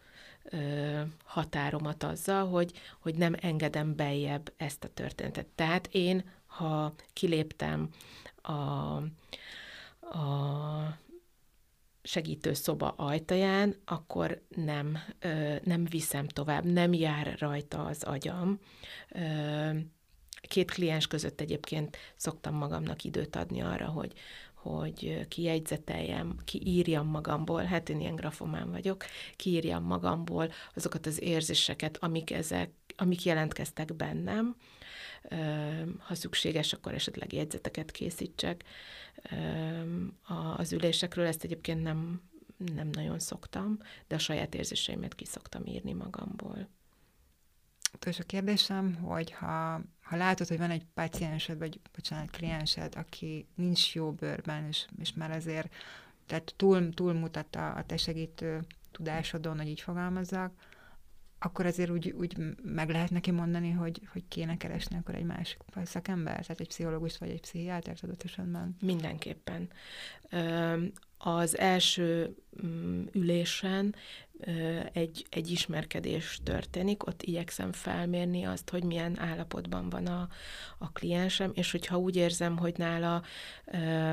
ö, 0.45 1.01
határomat 1.25 2.03
azzal, 2.03 2.49
hogy, 2.49 2.73
hogy 3.01 3.15
nem 3.15 3.35
engedem 3.41 3.97
beljebb 3.97 4.53
ezt 4.57 4.85
a 4.85 4.89
történetet. 4.89 5.47
Tehát 5.47 5.89
én, 5.93 6.25
ha 6.51 6.95
kiléptem 7.13 7.89
a, 8.43 8.53
a 10.17 10.99
segítő 12.03 12.53
szoba 12.53 12.95
ajtaján, 12.97 13.75
akkor 13.85 14.43
nem, 14.49 14.99
nem 15.63 15.85
viszem 15.85 16.27
tovább, 16.27 16.65
nem 16.65 16.93
jár 16.93 17.37
rajta 17.39 17.85
az 17.85 18.03
agyam. 18.03 18.59
Két 20.41 20.71
kliens 20.71 21.07
között 21.07 21.41
egyébként 21.41 21.97
szoktam 22.17 22.55
magamnak 22.55 23.05
időt 23.05 23.37
adni 23.37 23.61
arra, 23.61 23.87
hogy, 23.87 24.13
hogy 24.55 25.27
kijegyzeteljem, 25.29 26.37
kiírjam 26.45 27.07
magamból, 27.07 27.63
hát 27.63 27.89
én 27.89 28.01
ilyen 28.01 28.15
grafomán 28.15 28.71
vagyok, 28.71 29.05
kiírjam 29.37 29.85
magamból 29.85 30.53
azokat 30.75 31.07
az 31.07 31.23
érzéseket, 31.23 31.97
amik, 31.97 32.31
ezek, 32.31 32.71
amik 32.97 33.25
jelentkeztek 33.25 33.95
bennem, 33.95 34.57
ha 35.99 36.15
szükséges, 36.15 36.73
akkor 36.73 36.95
esetleg 36.95 37.33
jegyzeteket 37.33 37.91
készítsek 37.91 38.65
az 40.57 40.73
ülésekről. 40.73 41.27
Ezt 41.27 41.45
egyébként 41.45 41.83
nem, 41.83 42.23
nem 42.75 42.89
nagyon 42.89 43.19
szoktam, 43.19 43.79
de 44.09 44.15
a 44.15 44.19
saját 44.19 44.55
érzéseimet 44.55 45.15
ki 45.15 45.25
szoktam 45.25 45.67
írni 45.67 45.93
magamból. 45.93 46.69
a 48.01 48.23
kérdésem, 48.27 48.95
hogy 48.95 49.31
ha, 49.31 49.81
ha 50.03 50.17
látod, 50.17 50.49
hogy 50.49 50.59
van 50.59 50.71
egy 50.71 50.87
paciensed, 50.95 51.59
vagy 51.59 51.81
bocsánat, 51.95 52.31
kliensed, 52.31 52.95
aki 52.97 53.47
nincs 53.55 53.95
jó 53.95 54.13
bőrben, 54.13 54.67
és, 54.67 54.87
és 54.99 55.13
már 55.13 55.31
azért 55.31 55.75
tehát 56.27 56.55
túl, 56.57 56.91
túlmutat 56.95 57.57
a, 57.57 57.77
a 57.77 57.85
te 57.85 57.97
segítő 57.97 58.67
tudásodon, 58.91 59.57
hogy 59.57 59.69
így 59.69 59.81
fogalmazzak, 59.81 60.53
akkor 61.43 61.67
azért 61.67 61.91
úgy, 61.91 62.11
úgy 62.11 62.37
meg 62.63 62.91
lehet 62.91 63.11
neki 63.11 63.31
mondani, 63.31 63.71
hogy, 63.71 64.01
hogy 64.13 64.23
kéne 64.29 64.57
keresni 64.57 64.97
akkor 64.97 65.15
egy 65.15 65.25
másik 65.25 65.59
szakember, 65.85 66.41
tehát 66.41 66.61
egy 66.61 66.69
pszichológust 66.69 67.19
vagy 67.19 67.31
egy 67.31 67.41
pszichiátert 67.41 68.03
adott 68.03 68.23
esetben? 68.23 68.77
Mindenképpen. 68.81 69.69
Az 71.19 71.59
első 71.59 72.37
mm, 72.67 73.05
ülésen 73.13 73.95
egy, 74.93 75.27
egy 75.31 75.51
ismerkedés 75.51 76.41
történik, 76.45 77.07
ott 77.07 77.23
igyekszem 77.23 77.73
felmérni 77.73 78.45
azt, 78.45 78.71
hogy 78.71 78.85
milyen 78.85 79.19
állapotban 79.19 79.89
van 79.89 80.07
a, 80.07 80.29
a 80.79 80.93
kliensem, 80.93 81.51
és 81.55 81.71
hogyha 81.71 81.99
úgy 81.99 82.17
érzem, 82.17 82.57
hogy 82.57 82.75
nála 82.77 83.23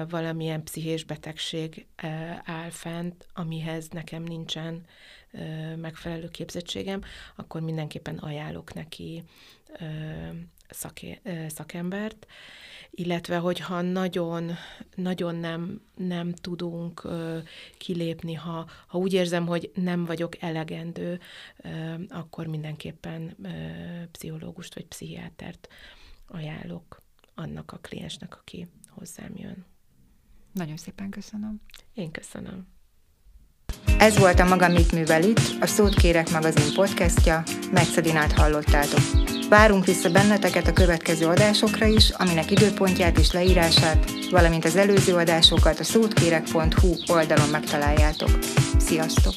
valamilyen 0.10 0.64
pszichés 0.64 1.04
betegség 1.04 1.88
áll 2.44 2.70
fent, 2.70 3.28
amihez 3.34 3.88
nekem 3.88 4.24
nincsen 4.24 4.86
megfelelő 5.76 6.28
képzettségem, 6.28 7.02
akkor 7.36 7.62
mindenképpen 7.62 8.18
ajánlok 8.18 8.74
neki 8.74 9.24
szaké, 10.70 11.22
szakembert, 11.48 12.28
illetve 12.92 13.38
hogyha 13.38 13.82
nagyon, 13.82 14.52
nagyon 14.96 15.36
nem, 15.36 15.82
nem 15.96 16.34
tudunk 16.34 17.08
kilépni, 17.78 18.34
ha, 18.34 18.70
ha 18.88 18.98
úgy 18.98 19.14
érzem, 19.14 19.46
hogy 19.46 19.72
nem 19.74 20.06
vagyok 20.06 20.42
elegendő, 20.42 21.20
akkor 22.10 22.48
mindenképpen 22.48 23.36
pszichológust 24.12 24.74
vagy 24.74 24.86
pszichiátert 24.86 25.68
ajánlok 26.28 27.02
annak 27.36 27.72
a 27.72 27.78
kliensnek, 27.78 28.38
aki 28.38 28.68
hozzám 28.90 29.32
jön. 29.36 29.66
Nagyon 30.52 30.78
szépen 30.78 31.10
köszönöm. 31.10 31.62
Én 31.94 32.12
köszönöm. 32.12 32.77
Ez 33.98 34.18
volt 34.18 34.40
a 34.40 34.46
Maga 34.46 34.68
Mit 34.68 34.92
Művel 34.92 35.24
Itt, 35.24 35.42
a 35.60 35.68
Szót 35.68 35.96
Kérek 35.96 36.30
magazin 36.32 36.74
podcastja, 36.74 37.44
Metszedinát 37.72 38.32
hallottátok. 38.32 39.00
Várunk 39.50 39.86
vissza 39.86 40.10
benneteket 40.10 40.68
a 40.68 40.74
következő 40.74 41.26
adásokra 41.26 41.86
is, 41.86 42.10
aminek 42.10 42.52
időpontját 42.52 43.18
és 43.18 43.32
leírását, 43.32 44.12
valamint 44.32 44.66
az 44.66 44.76
előző 44.76 45.16
adásokat 45.16 45.80
a 45.80 45.84
szótkérek.hu 45.84 46.96
oldalon 47.08 47.50
megtaláljátok. 47.50 48.30
Sziasztok! 48.78 49.34